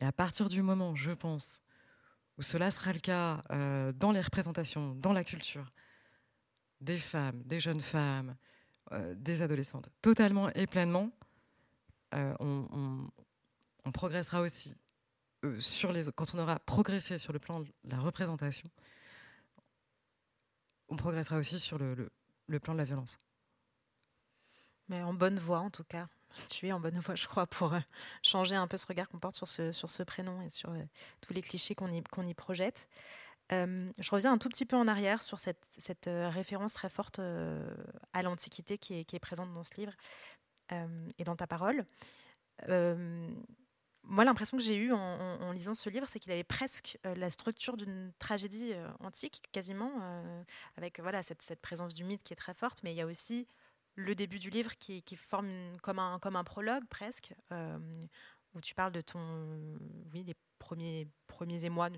[0.00, 1.62] Et à partir du moment, je pense,
[2.38, 5.72] où cela sera le cas euh, dans les représentations, dans la culture,
[6.80, 8.36] des femmes, des jeunes femmes,
[8.92, 11.10] euh, des adolescentes, totalement et pleinement,
[12.14, 14.74] euh, on, progressera aussi
[15.58, 18.68] sur les, quand on aura progressé sur le plan de la représentation,
[20.88, 22.10] on progressera aussi sur le,
[22.60, 23.18] plan de la violence.
[24.88, 26.08] Mais en bonne voie, en tout cas.
[26.48, 27.74] Tu es en bonne voie, je crois, pour
[28.22, 30.74] changer un peu ce regard qu'on porte sur ce, sur ce prénom et sur
[31.20, 32.88] tous les clichés qu'on y, qu'on y projette.
[33.52, 37.18] Euh, je reviens un tout petit peu en arrière sur cette, euh, référence très forte
[37.18, 37.74] euh,
[38.12, 39.92] à l'Antiquité qui est, présente dans ce livre
[41.18, 41.84] et dans ta parole.
[42.66, 47.76] moi, l'impression que j'ai eue en, lisant ce livre, c'est qu'il avait presque la structure
[47.76, 49.92] d'une tragédie antique, quasiment,
[50.78, 53.46] avec voilà cette, présence du mythe qui est très forte, mais il y a aussi
[53.94, 57.34] le début du livre qui, forme comme, un, comme un prologue presque,
[58.54, 59.78] où tu parles de ton,
[60.12, 61.90] oui, des premiers, premiers émois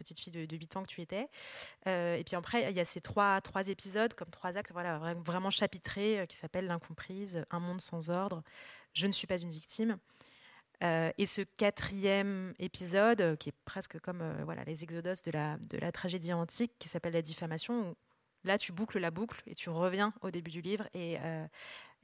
[0.00, 1.28] petite fille de, 8 ans que tu étais.
[1.86, 4.98] Euh, et puis après, il y a ces trois, trois épisodes, comme trois actes voilà,
[5.14, 8.42] vraiment chapitrés, euh, qui s'appellent L'incomprise, Un monde sans ordre,
[8.94, 9.98] Je ne suis pas une victime.
[10.82, 15.76] Euh, et ce quatrième épisode, qui est presque comme voilà, les exodos de la, de
[15.76, 17.94] la tragédie antique, qui s'appelle La diffamation,
[18.44, 21.18] là tu boucles la boucle et tu reviens au début du livre et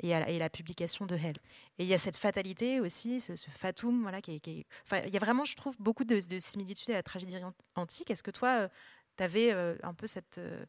[0.00, 1.36] et, à, la publication de Hell.
[1.78, 5.20] Et il y a cette fatalité aussi, ce, fatum, voilà, qui Enfin, il y a
[5.20, 7.36] vraiment, je trouve, beaucoup de, similitudes à la tragédie
[7.74, 8.10] antique.
[8.10, 8.68] Est-ce que toi, euh,
[9.16, 10.64] tu avais euh, un peu cette, euh,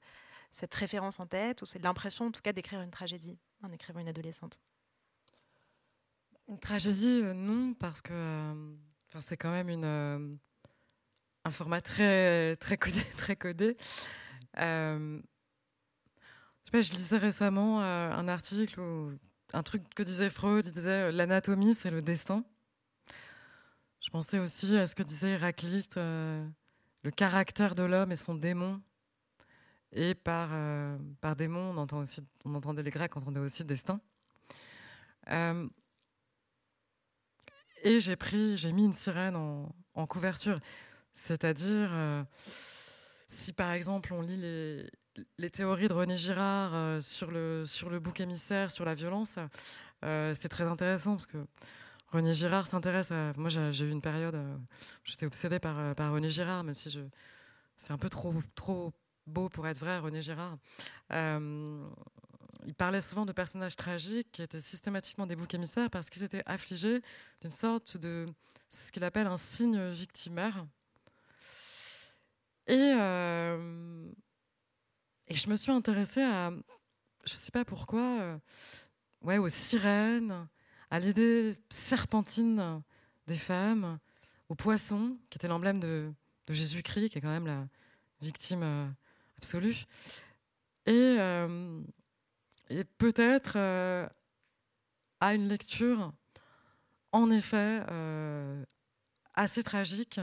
[0.52, 4.00] cette référence en tête, ou c'est l'impression, en tout cas, d'écrire une tragédie en écrivant
[4.00, 4.60] une adolescente?
[6.48, 8.54] Une tragédie, non, parce que
[9.20, 10.40] c'est quand même une,
[11.44, 13.02] un format très, très codé.
[13.18, 13.76] Très codé.
[16.74, 19.18] Je, lisais récemment euh, un article ou
[19.54, 22.44] un truc que disait Freud, il disait euh, l'anatomie, c'est le destin.
[24.02, 26.46] Je pensais aussi à ce que disait Héraclite, euh,
[27.04, 28.82] le caractère de l'homme et son démon.
[29.94, 30.50] Et par,
[31.22, 34.02] par démon, on, entend aussi, on entendait les Grecs, on entendait aussi destin.
[37.84, 40.60] et j'ai pris, j'ai mis une sirène en, en couverture.
[41.14, 41.90] C'est-à-dire,
[43.30, 44.90] si par exemple on lit les,
[45.38, 49.38] les théories de René Girard euh, sur, le, sur le bouc émissaire, sur la violence,
[50.04, 51.38] euh, c'est très intéressant parce que
[52.10, 53.34] René Girard s'intéresse à.
[53.36, 54.58] Moi, j'ai eu une période euh,
[55.04, 57.00] j'étais obsédée par, par René Girard, même si
[57.78, 58.94] c'est un peu trop, trop
[59.26, 60.58] beau pour être vrai, René Girard.
[61.12, 66.44] il parlait souvent de personnages tragiques qui étaient systématiquement des boucs émissaires parce qu'ils étaient
[66.46, 67.02] affligés
[67.42, 68.26] d'une sorte de.
[68.70, 70.66] ce qu'il appelle un signe victimaire.
[72.68, 72.94] Et.
[75.30, 76.52] Et je me suis intéressée à,
[77.26, 78.38] je ne sais pas pourquoi, euh,
[79.24, 80.48] ouais, aux sirènes,
[80.90, 82.82] à l'idée serpentine
[83.28, 84.00] des femmes,
[84.48, 86.14] aux poissons, qui était l'emblème de,
[86.48, 87.68] Jésus-Christ, qui est quand même la
[88.22, 88.88] victime euh,
[89.38, 89.84] absolue.
[90.86, 91.82] Et, euh,
[92.70, 93.58] et peut-être
[95.20, 96.14] à une lecture,
[97.12, 97.84] en effet,
[99.34, 100.22] assez tragique,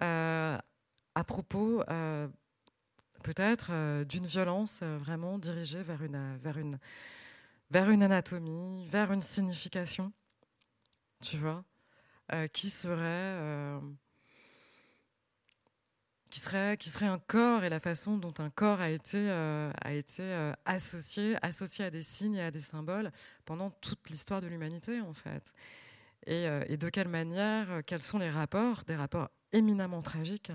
[0.00, 0.60] à
[1.24, 1.84] propos
[3.24, 6.78] peut-être d'une violence vraiment dirigée vers une, vers, une,
[7.70, 10.12] vers une anatomie, vers une signification,
[11.20, 11.64] tu vois,
[12.52, 13.80] qui serait
[16.34, 19.70] qui serait, qui serait un corps et la façon dont un corps a été, euh,
[19.80, 23.12] a été euh, associé, associé à des signes et à des symboles
[23.44, 25.52] pendant toute l'histoire de l'humanité, en fait.
[26.28, 30.50] Euh, et, de quelle manière, quels sont les rapports, des rapports éminemment tragiques.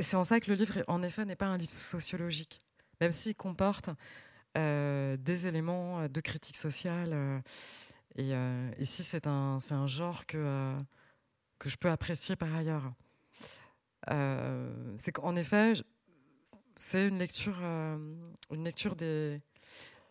[0.00, 2.60] C'est en ça que le livre, en effet, n'est pas un livre sociologique,
[3.00, 3.90] même s'il comporte
[4.54, 7.42] des éléments de critique sociale.
[8.16, 8.32] et
[8.78, 10.74] ici, c'est un, un genre que
[11.58, 12.92] que je peux apprécier par ailleurs.
[14.10, 15.74] Euh, c'est qu'en effet,
[16.76, 17.98] c'est une lecture, euh,
[18.50, 19.42] une lecture des,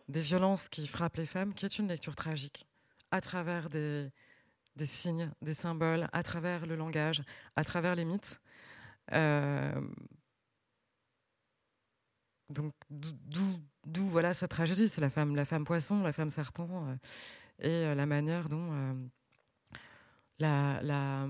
[0.08, 2.66] des violences qui frappent les femmes, qui est une lecture tragique,
[3.10, 4.10] à travers des,
[4.78, 7.22] des signes, des symboles, à travers le langage,
[7.56, 8.40] à travers les mythes.
[9.12, 9.80] Euh,
[12.48, 16.96] donc d'où voilà sa tragédie, c'est la femme, poisson, la femme serpent,
[17.58, 18.96] et la manière dont
[20.38, 21.26] la,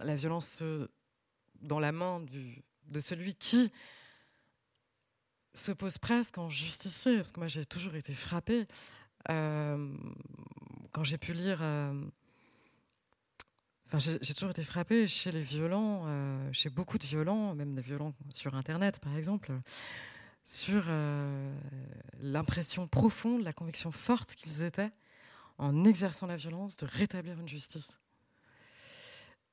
[0.00, 0.88] violence euh,
[1.62, 2.24] dans la main
[2.88, 3.72] de celui qui
[5.54, 8.66] se pose presque en justicier, parce que moi j'ai toujours été frappée
[9.30, 9.96] euh,
[10.96, 11.58] quand j'ai pu lire.
[11.60, 11.92] Euh,
[13.84, 16.06] enfin, j'ai toujours été frappée chez les violents,
[16.52, 19.52] chez beaucoup de violents, même des violents sur Internet par exemple,
[20.46, 20.86] sur
[22.20, 24.90] l'impression profonde, la conviction forte qu'ils étaient
[25.58, 27.98] en exerçant la violence, de rétablir une justice.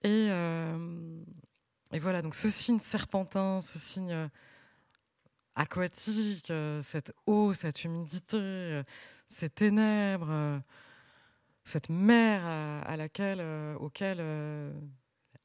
[0.03, 1.23] Et, euh,
[1.91, 4.27] et voilà, donc ce signe serpentin, ce signe euh,
[5.55, 8.81] aquatique, euh, cette eau, cette humidité,
[9.27, 10.61] ces ténèbres,
[11.65, 13.41] cette mer à, laquelle,
[13.79, 14.21] auquel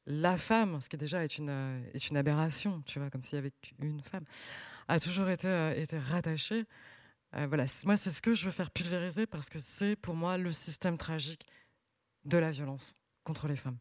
[0.06, 3.38] la femme, ce qui déjà est une, est une aberration, tu vois, comme s'il y
[3.38, 4.24] avait une femme,
[4.88, 6.66] a toujours été, été rattachée.
[7.34, 10.38] Euh, voilà, moi, c'est ce que je veux faire pulvériser parce que c'est pour moi
[10.38, 11.46] le système tragique
[12.24, 13.78] de la violence contre les femmes.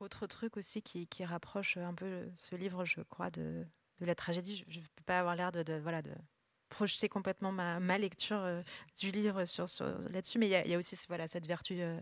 [0.00, 3.66] Autre truc aussi qui, rapproche un peu ce livre, je crois, de,
[4.00, 4.64] la tragédie.
[4.66, 6.12] Je ne peux pas avoir l'air de, voilà, de
[6.70, 8.62] projeter complètement ma, lecture euh,
[8.98, 9.66] du livre sur,
[10.10, 12.00] là-dessus, mais il y, a aussi voilà, cette vertu euh,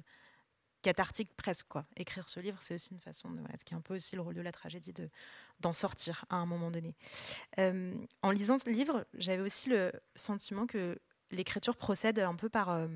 [0.82, 1.66] cathartique presque.
[1.66, 1.84] Quoi.
[1.96, 4.34] Écrire ce livre, c'est aussi une façon, ce qui est un peu aussi le rôle
[4.34, 5.10] de la tragédie, de,
[5.58, 6.94] d'en sortir à un moment donné.
[7.58, 7.92] Euh,
[8.22, 11.00] en lisant ce livre, j'avais aussi le sentiment que
[11.32, 12.86] l'écriture procède un peu par,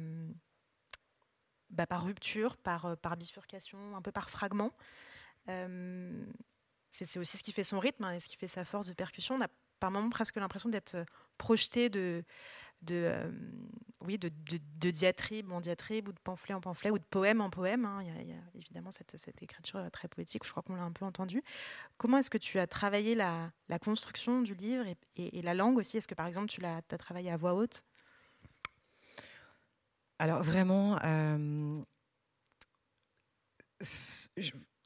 [1.71, 4.73] bah, rupture, par, bifurcation, un peu par fragment.
[5.47, 8.95] c'est, aussi ce qui fait son rythme hein, et ce qui fait sa force de
[8.95, 9.39] percussion.
[9.83, 10.97] Par moments presque l'impression d'être
[11.37, 12.25] projeté de
[12.83, 13.31] de, euh,
[14.01, 14.29] oui, de,
[14.91, 17.85] diatribe en diatribe, ou de pamphlet en pamphlet, ou de poème en poème.
[17.85, 18.01] Hein.
[18.03, 21.05] Il, y a, évidemment cette, écriture euh, très poétique, je crois qu'on l'a un peu
[21.05, 21.43] entendu.
[21.97, 24.85] Comment est-ce que tu as travaillé la, construction du livre
[25.17, 25.97] et, la langue aussi?
[25.97, 27.83] Est-ce que par exemple tu l'as as travaillé à voix haute?
[30.19, 31.83] Alors vraiment, euh,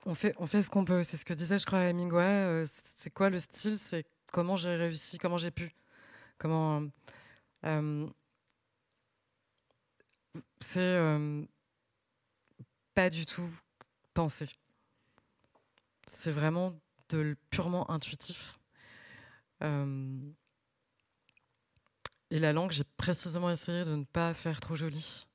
[0.05, 1.03] on, fait, on fait ce qu'on peut.
[1.03, 2.64] C'est ce que disait, je crois, Hemingway.
[2.66, 3.78] c'est quoi le style?
[3.78, 5.74] C'est comment j'ai réussi, comment j'ai pu.
[6.39, 6.83] Comment
[7.66, 8.09] euh,
[10.61, 11.45] c'est euh,
[12.95, 13.49] pas du tout
[14.14, 14.49] pensé.
[16.07, 16.79] C'est vraiment
[17.09, 18.59] de purement intuitif.
[19.63, 20.21] Euh,
[22.30, 25.26] et la langue, j'ai précisément essayé de ne pas faire trop jolie.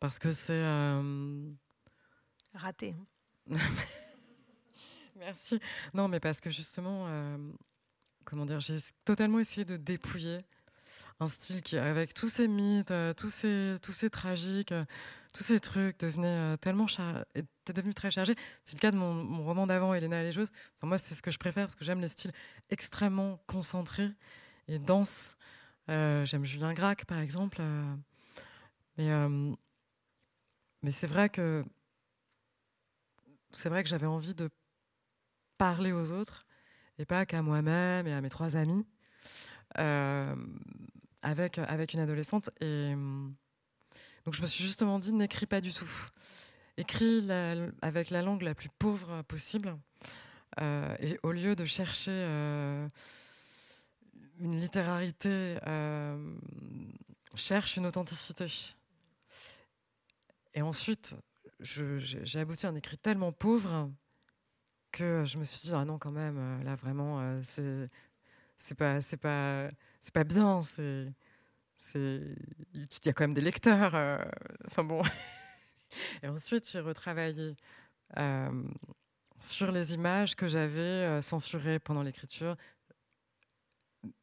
[0.00, 0.62] Parce que c'est.
[2.54, 2.94] Raté.
[5.16, 5.58] Merci.
[5.94, 7.08] Non, mais parce que justement,
[8.26, 10.40] comment dire, j'ai totalement essayé de dépouiller
[11.20, 14.84] un style qui, avec tous ces mythes, euh, tous ces, tous ces tragiques, euh,
[15.32, 16.86] tous ces trucs, devenait euh, tellement
[17.74, 18.34] devenu très chargé.
[18.64, 20.46] C'est le cas de mon, roman d'avant, Elena et Enfin,
[20.82, 22.32] moi, c'est ce que je préfère parce que j'aime les styles
[22.68, 24.10] extrêmement concentrés
[24.68, 25.36] et denses.
[25.88, 27.62] j'aime Julien Gracq, par exemple.
[28.98, 29.10] mais
[30.82, 31.64] mais c'est vrai que
[33.50, 34.50] c'est vrai que j'avais envie de
[35.58, 36.45] parler aux autres
[36.98, 38.84] et pas qu'à moi-même et à mes trois amis.
[39.78, 40.34] Euh,
[41.22, 42.50] avec, avec une adolescente.
[42.60, 42.92] Et
[44.24, 45.90] donc je me suis justement dit, n'écris pas du tout.
[46.76, 47.28] Écris
[47.82, 49.76] avec la langue la plus pauvre possible.
[50.60, 52.88] Euh, et au lieu de chercher euh,
[54.38, 55.58] une littérarité,
[57.34, 58.46] cherche une authenticité.
[60.54, 61.16] Et ensuite,
[61.60, 63.90] j'ai abouti à un écrit tellement pauvre
[64.96, 67.88] que je me suis dit, ah non, quand même, là vraiment, c'est
[68.58, 69.70] c'est pas c'est pas
[70.00, 71.12] c'est pas bien c'est
[71.78, 72.20] c'est
[72.74, 74.18] il y a quand même des lecteurs euh,
[74.66, 75.02] enfin bon
[76.22, 77.56] et ensuite j'ai retravaillé
[79.38, 82.56] sur les images que j'avais censurées pendant l'écriture.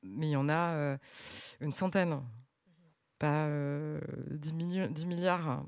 [0.01, 0.97] Mais il y en a
[1.59, 2.21] une centaine,
[3.19, 3.47] pas
[4.31, 5.65] 10, milliards.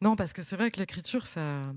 [0.00, 1.74] non, parce que c'est vrai que l'écriture, ça,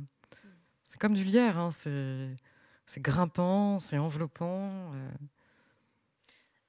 [0.90, 1.58] c'est comme du lierre.
[1.60, 4.92] Hein, c'est grimpant, c'est enveloppant.
[4.96, 5.10] Euh.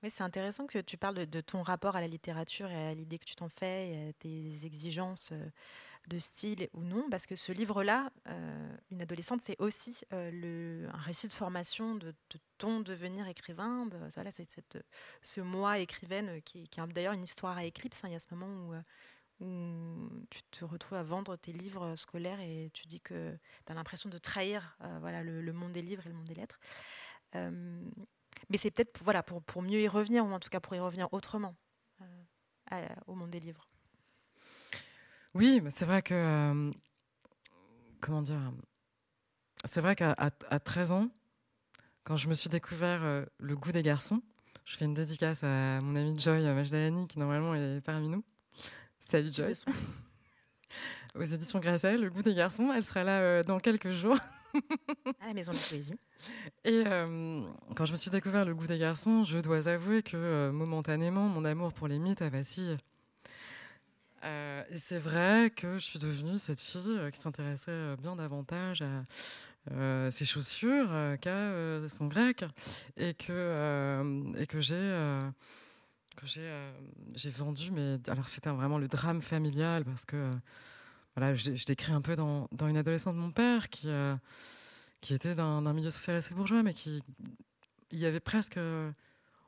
[0.02, 3.18] Oui, c'est intéressant que tu parles de, ton rapport à la littérature et à l'idée
[3.18, 5.46] que tu t'en fais, et à tes exigences euh,
[6.08, 11.28] de style ou non, parce que ce livre-là, euh, Une adolescente, c'est aussi un récit
[11.28, 12.14] de formation de,
[12.58, 13.88] ton devenir écrivain.
[14.14, 14.46] voilà, c'est
[15.22, 18.04] ce moi écrivaine qui, qui a d'ailleurs une histoire à éclipse.
[18.04, 18.08] Hein.
[18.08, 18.74] il y a ce moment où
[19.40, 23.36] où tu te retrouves à vendre tes livres scolaires et tu dis que
[23.66, 26.34] tu as l'impression de trahir euh, voilà, le, monde des livres et le monde des
[26.34, 26.60] lettres.
[27.34, 27.50] Euh,
[28.50, 30.74] mais c'est peut-être pour, voilà, pour, pour, mieux y revenir, ou en tout cas pour
[30.74, 31.56] y revenir autrement
[32.72, 33.66] euh, au monde des livres.
[35.34, 36.72] Oui, c'est vrai que.
[38.00, 38.52] comment dire
[39.64, 41.08] C'est vrai qu'à à, 13 ans,
[42.02, 44.22] quand je me suis découvert le goût des garçons,
[44.64, 48.24] je fais une dédicace à mon amie Joy Majdalani, qui normalement est parmi nous.
[49.00, 49.64] Salut Joyce.
[51.16, 54.16] Aux éditions Grasset, Le goût des garçons, elle sera là euh, dans quelques jours.
[55.20, 55.98] à la maison de la poésie.
[56.64, 57.40] Et euh,
[57.74, 61.28] quand je me suis découvert le goût des garçons, je dois avouer que euh, momentanément,
[61.28, 62.76] mon amour pour les mythes a vacillé.
[64.22, 70.24] et c'est vrai que je suis devenue cette fille qui s'intéressait bien davantage à ses
[70.24, 70.90] chaussures
[71.20, 72.44] qu'à son grec.
[72.96, 75.30] Et que, et que j'ai
[76.38, 76.72] euh,
[77.14, 80.34] j'ai vendu, mais alors c'était vraiment le drame familial parce que euh,
[81.16, 84.14] voilà, je, décris un peu dans, une adolescente de mon père qui, euh,
[85.00, 87.02] qui était d'un milieu social assez bourgeois, mais qui
[87.92, 88.58] il y avait presque,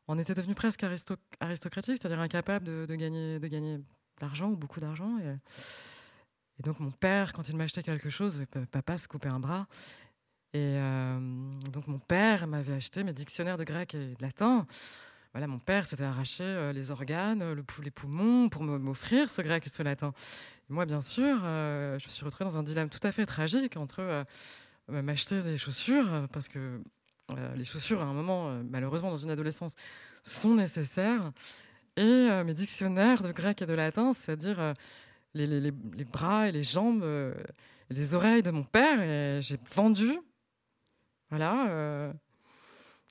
[0.09, 3.79] on était devenu presque aristocratique, c'est-à-dire incapable de, de, gagner de gagner
[4.21, 5.19] d'argent ou beaucoup d'argent.
[5.21, 5.37] Et,
[6.59, 9.69] et, donc mon père, quand il m'achetait quelque chose, papa se coupait un bras.
[10.55, 10.77] Et
[11.71, 14.67] donc mon père m'avait acheté mes dictionnaires de grec et de latin
[15.33, 19.67] voilà, mon père s'était arraché euh, les organes, le, les poumons pour m'offrir ce grec
[19.67, 20.13] et ce latin.
[20.69, 23.79] moi, bien sûr, euh, je me suis retrouvée dans un dilemme tout à fait tragique
[23.79, 24.25] entre euh,
[24.89, 26.83] m'acheter des chaussures, parce que
[27.57, 29.75] les chaussures, à un moment, malheureusement, dans une adolescence,
[30.23, 31.33] sont nécessaires,
[31.97, 34.75] et mes dictionnaires de grec et de latin, c'est-à-dire
[35.33, 35.71] les,
[36.05, 37.07] bras et les jambes,
[37.89, 40.11] les oreilles de mon père, et j'ai vendu,
[41.31, 42.13] voilà,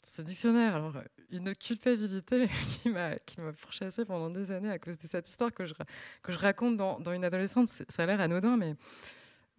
[0.03, 0.75] ce dictionnaire.
[0.75, 0.97] Alors,
[1.31, 2.47] une culpabilité
[2.81, 3.15] qui m'a
[3.61, 5.73] pourchassée pendant des années à cause de cette histoire que je
[6.21, 7.69] que je raconte dans, dans une adolescente.
[7.69, 8.75] Ça a l'air anodin, mais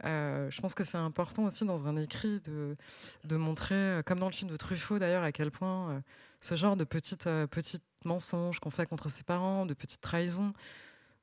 [0.05, 2.77] euh, je pense que c'est important aussi dans un écrit de,
[3.24, 6.01] de montrer, euh, comme dans le film de Truffaut d'ailleurs, à quel point euh,
[6.40, 10.53] ce genre de petites, petites mensonges qu'on fait contre ses parents, de petites trahisons,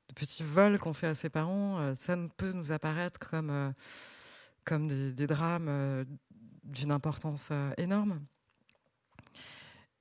[0.08, 3.74] de petits vols qu'on fait à ses parents, ça peut nous apparaître comme,
[4.64, 6.06] comme des drames
[6.64, 8.20] d'une importance énorme.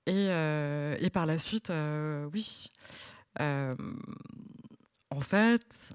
[0.10, 2.72] Euh, et, par la suite, euh, oui.
[3.40, 3.76] Euh,
[5.12, 5.94] en fait,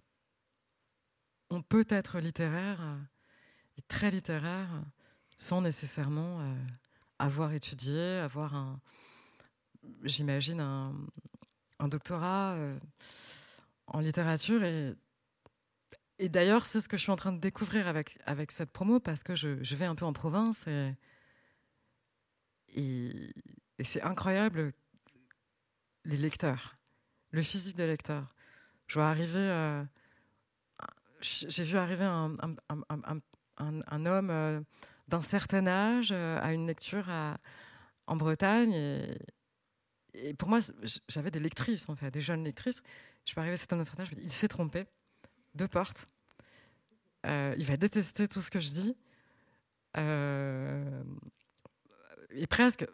[1.50, 2.80] on peut être littéraire
[3.76, 4.82] et très littéraire
[5.36, 6.40] sans nécessairement
[7.18, 8.80] avoir étudié, avoir un,
[10.04, 12.56] j'imagine, un, doctorat
[13.88, 14.62] en littérature.
[14.64, 14.94] Et,
[16.28, 19.22] d'ailleurs, c'est ce que je suis en train de découvrir avec, avec cette promo parce
[19.22, 20.66] que je, vais un peu en province
[22.68, 23.34] et
[23.78, 24.72] et c'est incroyable,
[26.04, 26.76] les lecteurs,
[27.30, 28.34] le physique des lecteurs.
[28.86, 29.82] Je vois arriver, euh,
[31.20, 32.36] j'ai vu arriver un,
[34.06, 34.60] homme euh,
[35.08, 37.08] d'un certain âge euh, à une lecture
[38.06, 38.72] en Bretagne.
[40.14, 40.60] Et, pour moi,
[41.08, 42.82] j'avais des lectrices, en fait, des jeunes lectrices.
[43.24, 44.86] Je suis arrivée à cet homme d'un certain âge, je me dis, il s'est trompé.
[45.54, 46.08] Deux portes.
[47.24, 48.96] il va détester tout ce que je dis.
[52.30, 52.86] et presque,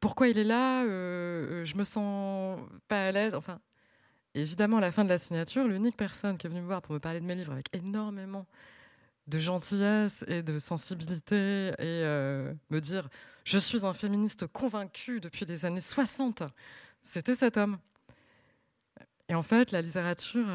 [0.00, 3.34] pourquoi il est là euh, euh, Je me sens pas à l'aise.
[3.34, 3.60] Enfin,
[4.34, 6.94] évidemment, à la fin de la signature, l'unique personne qui est venue me voir pour
[6.94, 8.46] me parler de mes livres avec énormément
[9.26, 13.08] de gentillesse et de sensibilité et euh, me dire
[13.44, 16.42] je suis un féministe convaincu depuis les années 60,
[17.00, 17.78] c'était cet homme.
[19.28, 20.46] Et en fait, la littérature,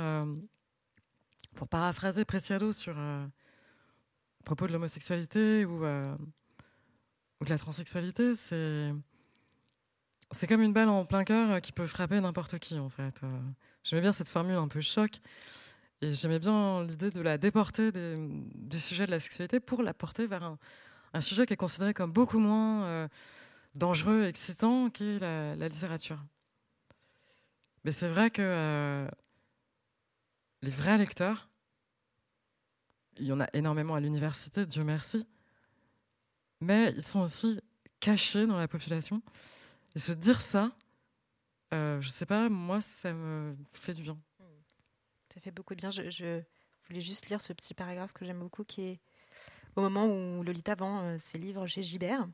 [1.56, 3.28] pour paraphraser Preciado sur à
[4.46, 8.92] propos de l'homosexualité ou, ou de la transsexualité, c'est
[10.32, 13.22] c'est comme une balle en plein cœur euh, qui peut frapper n'importe qui, en fait.
[13.24, 13.40] Euh,
[13.84, 15.20] j'aimais bien cette formule un peu choc.
[16.02, 20.28] Et j'aimais bien l'idée de la déporter du sujet de la sexualité pour la porter
[20.28, 20.56] vers
[21.14, 23.08] un, sujet qui est considéré comme beaucoup moins euh,
[23.76, 26.24] dangereux, excitant, qu'est la, la, littérature.
[27.84, 29.06] Mais c'est vrai que
[30.62, 31.50] les vrais lecteurs,
[33.18, 35.28] il y en a énormément à l'université, Dieu merci.
[36.62, 37.60] Mais ils sont aussi
[38.00, 39.22] cachés dans la population.
[39.96, 40.72] Et se dire ça,
[41.74, 44.20] euh, je sais pas, moi, ça me fait du bien.
[45.34, 45.92] Ça fait beaucoup de bien.
[45.92, 46.42] Je,
[46.88, 49.00] voulais juste lire ce petit paragraphe que j'aime beaucoup, qui est
[49.76, 52.28] au moment où Lolita vend euh, ses livres chez Gibert.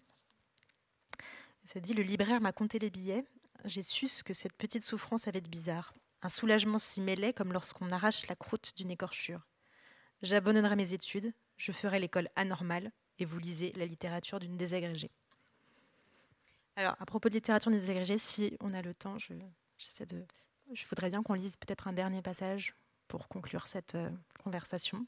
[1.65, 3.25] Ça dit Le libraire m'a compté les billets.
[3.65, 5.93] J'ai su ce que cette petite souffrance avait de bizarre.
[6.21, 9.45] Un soulagement s'y mêlait comme lorsqu'on arrache la croûte d'une écorchure.
[10.21, 15.11] J'abandonnerai mes études, je ferai l'école anormale et vous lisez la littérature d'une désagrégée.
[16.77, 19.33] Alors, à propos de littérature désagrégée, si on a le temps, je,
[20.89, 22.75] voudrais bien qu'on lise peut-être un dernier passage
[23.07, 24.09] pour conclure cette euh,
[24.43, 25.07] conversation.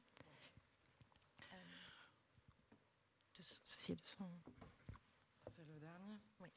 [5.57, 6.47] Le dernier Oui.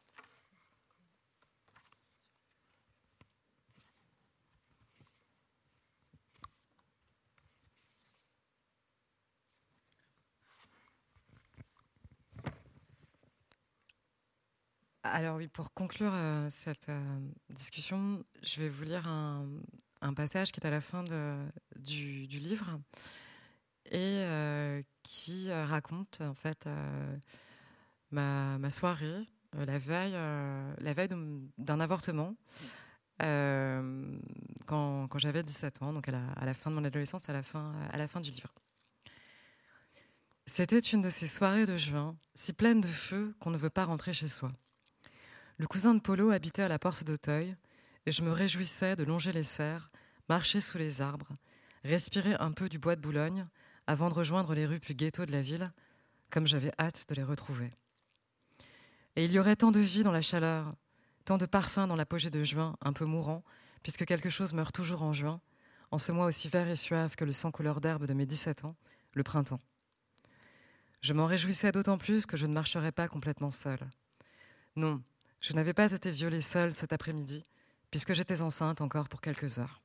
[15.02, 19.46] Alors oui, pour conclure euh, cette euh, discussion, je vais vous lire un,
[20.14, 21.04] passage qui est à la fin
[21.76, 22.78] du, livre
[23.86, 26.68] et euh, qui raconte en fait
[28.10, 30.12] ma, soirée la veille,
[31.58, 32.36] d'un avortement
[33.18, 38.30] quand, j'avais 17 ans, donc à la, fin de mon adolescence, à la fin du
[38.30, 38.52] livre.
[40.46, 43.84] C'était une de ces soirées de juin, si pleines de feu qu'on ne veut pas
[43.84, 44.52] rentrer chez soi.
[45.60, 47.54] Le cousin de Polo habitait à la porte d'Auteuil,
[48.06, 49.90] et je me réjouissais de longer les serres,
[50.26, 51.36] marcher sous les arbres,
[51.84, 53.46] respirer un peu du bois de Boulogne,
[53.86, 55.70] avant de rejoindre les rues plus ghetto de la ville,
[56.30, 57.74] comme j'avais hâte de les retrouver.
[59.16, 60.74] Et il y aurait tant de vie dans la chaleur,
[61.26, 63.44] tant de parfum dans l'apogée de juin, un peu mourant,
[63.82, 65.42] puisque quelque chose meurt toujours en juin,
[65.90, 68.64] en ce mois aussi vert et suave que le sang couleur d'herbe de mes 17
[68.64, 68.76] ans,
[69.12, 69.60] le printemps.
[71.02, 73.90] Je m'en réjouissais d'autant plus que je ne marcherais pas complètement seule.
[74.74, 75.02] Non,
[75.40, 77.46] je n'avais pas été violée seule cet après-midi,
[77.90, 79.80] puisque j'étais enceinte encore pour quelques heures.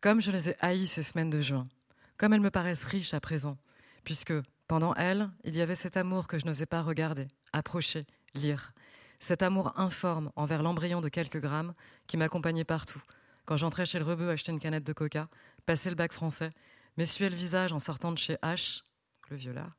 [0.00, 1.68] Comme je les ai haïs ces semaines de juin,
[2.16, 3.58] comme elles me paraissent riches à présent,
[4.04, 4.34] puisque,
[4.68, 8.72] pendant elles, il y avait cet amour que je n'osais pas regarder, approcher, lire,
[9.18, 11.74] cet amour informe envers l'embryon de quelques grammes
[12.06, 13.02] qui m'accompagnait partout,
[13.44, 15.28] quand j'entrais chez le rebeu acheter une canette de coca,
[15.66, 16.52] passer le bac français,
[16.96, 18.82] m'essuyer le visage en sortant de chez H,
[19.30, 19.76] le violard,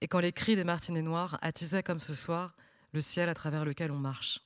[0.00, 2.56] et quand les cris des martinets noirs attisaient comme ce soir
[2.92, 4.40] le ciel à travers lequel on marche.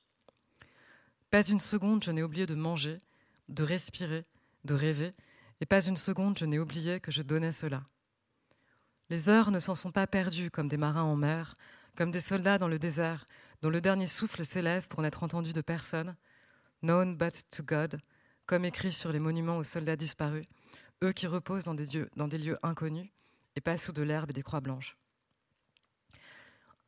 [1.29, 3.01] Pas une seconde je n'ai oublié de manger,
[3.49, 4.25] de respirer,
[4.63, 5.13] de rêver,
[5.61, 7.83] et pas une seconde je n'ai oublié que je donnais cela.
[9.09, 11.55] Les heures ne s'en sont pas perdues comme des marins en mer,
[11.95, 13.25] comme des soldats dans le désert,
[13.61, 16.15] dont le dernier souffle s'élève pour n'être entendu de personne,
[16.83, 17.99] known but to God,
[18.45, 20.45] comme écrit sur les monuments aux soldats disparus,
[21.03, 23.09] eux qui reposent dans des, lieux inconnus
[23.55, 24.97] et pas sous de l'herbe et des croix blanches.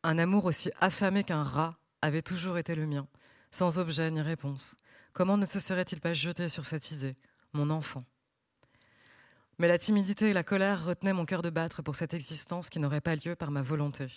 [0.03, 3.07] Un amour aussi affamé qu'un rat avait toujours été le mien,
[3.51, 4.75] sans objet ni réponse.
[5.11, 7.17] Comment ne se serait-il pas jeté sur cette idée,
[7.51, 8.05] mon enfant?
[9.57, 12.79] Mais la timidité et la colère retenaient mon cœur de battre pour cette existence qui
[12.79, 14.07] n'aurait pas lieu par ma volonté.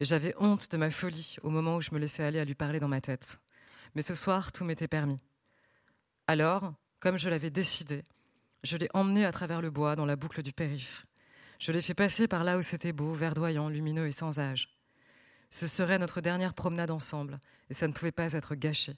[0.00, 2.54] Et j'avais honte de ma folie au moment où je me laissais aller à lui
[2.54, 3.40] parler dans ma tête.
[3.94, 5.20] Mais ce soir, tout m'était permis.
[6.26, 8.04] Alors, comme je l'avais décidé,
[8.62, 11.04] je l'ai emmené à travers le bois dans la boucle du périph'.
[11.58, 14.73] Je l'ai fait passer par là où c'était beau, verdoyant, lumineux et sans âge.
[15.54, 17.38] Ce serait notre dernière promenade ensemble,
[17.70, 18.96] et ça ne pouvait pas être gâché.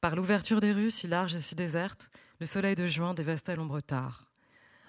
[0.00, 3.82] Par l'ouverture des rues, si larges et si désertes, le soleil de juin dévastait l'ombre
[3.82, 4.30] tard.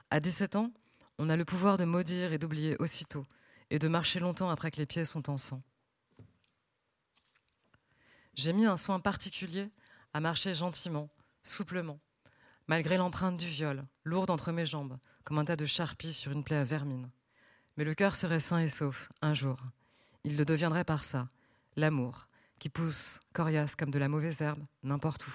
[0.09, 0.71] À 17 ans,
[1.17, 3.27] on a le pouvoir de maudire et d'oublier aussitôt,
[3.71, 5.61] et de marcher longtemps après que les pieds sont en sang.
[8.33, 9.69] J'ai mis un soin particulier
[10.13, 11.09] à marcher gentiment,
[11.43, 11.99] souplement,
[12.67, 16.45] malgré l'empreinte du viol, lourde entre mes jambes, comme un tas de charpies sur une
[16.45, 17.11] plaie à vermine.
[17.75, 19.59] Mais le cœur serait sain et sauf, un jour,
[20.23, 21.29] il le deviendrait par ça,
[21.75, 22.27] l'amour,
[22.59, 25.31] qui pousse, coriace comme de la mauvaise herbe, n'importe où.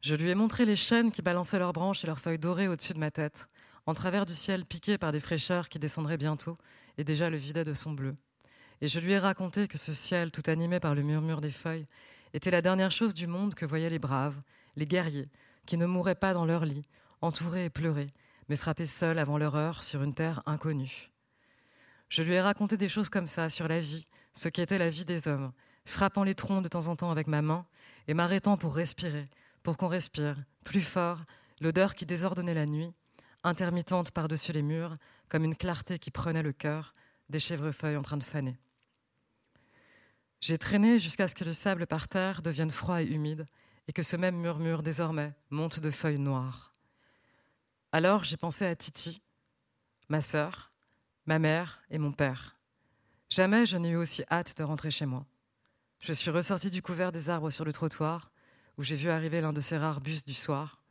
[0.00, 2.92] Je lui ai montré les chênes qui balançaient leurs branches et leurs feuilles dorées au-dessus
[2.92, 3.48] de ma tête,
[3.86, 6.58] en travers du ciel piqué par des fraîcheurs qui descendraient bientôt
[6.98, 8.16] et déjà le vidaient de son bleu.
[8.80, 11.86] Et je lui ai raconté que ce ciel, tout animé par le murmure des feuilles,
[12.34, 14.42] était la dernière chose du monde que voyaient les braves,
[14.76, 15.28] les guerriers,
[15.66, 16.86] qui ne mouraient pas dans leur lit,
[17.20, 18.12] entourés et pleurés,
[18.48, 21.13] mais frappés seuls avant leur heure sur une terre inconnue.
[22.14, 25.04] Je lui ai raconté des choses comme ça sur la vie, ce qu'était la vie
[25.04, 25.50] des hommes,
[25.84, 27.66] frappant les troncs de temps en temps avec ma main
[28.06, 29.28] et m'arrêtant pour respirer,
[29.64, 31.24] pour qu'on respire, plus fort,
[31.60, 32.92] l'odeur qui désordonnait la nuit,
[33.42, 34.96] intermittente par-dessus les murs,
[35.28, 36.94] comme une clarté qui prenait le cœur,
[37.30, 38.56] des chèvrefeuilles en train de faner.
[40.40, 43.44] J'ai traîné jusqu'à ce que le sable par terre devienne froid et humide,
[43.88, 46.76] et que ce même murmure désormais monte de feuilles noires.
[47.90, 49.20] Alors j'ai pensé à Titi,
[50.08, 50.70] ma sœur,
[51.26, 52.56] ma mère et mon père.
[53.28, 55.26] Jamais je n'ai eu aussi hâte de rentrer chez moi.
[56.00, 58.30] Je suis ressortie du couvert des arbres sur le trottoir,
[58.76, 60.82] où j'ai vu arriver l'un de ces rares bus du soir.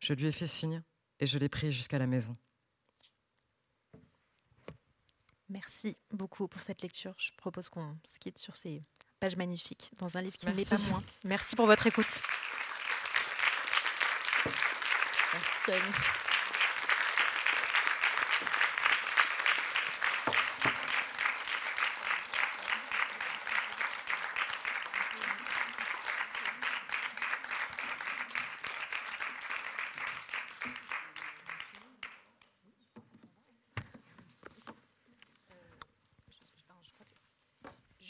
[0.00, 0.82] Je lui ai fait signe
[1.20, 2.36] et je l'ai pris jusqu'à la maison.
[5.48, 7.14] Merci beaucoup pour cette lecture.
[7.18, 8.82] Je propose qu'on se quitte sur ces
[9.20, 11.02] pages magnifiques dans un livre qui ne l'est pas moins.
[11.24, 12.22] Merci pour votre écoute.
[15.34, 15.92] Merci Camille.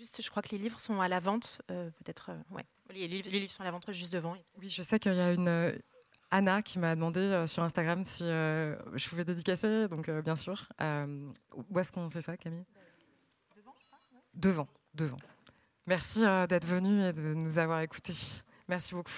[0.03, 2.31] Juste, je crois que les livres sont à la vente, euh, peut-être.
[2.31, 4.37] euh, ouais, les livres, les livres sont à la vente juste devant.
[4.59, 5.79] Oui, je sais qu'il y a une euh,
[6.31, 10.37] Anna qui m'a demandé euh, sur Instagram si euh, je pouvais dédicacer, donc euh, bien
[10.37, 10.69] sûr.
[10.83, 11.33] Euh,
[11.71, 12.67] où est-ce qu'on fait ça, Camille?
[13.57, 13.99] Devant, je crois.
[14.35, 15.19] Devant, devant.
[15.87, 18.15] Merci euh, d'être venu et de nous avoir écoutés.
[18.69, 19.11] Merci beaucoup.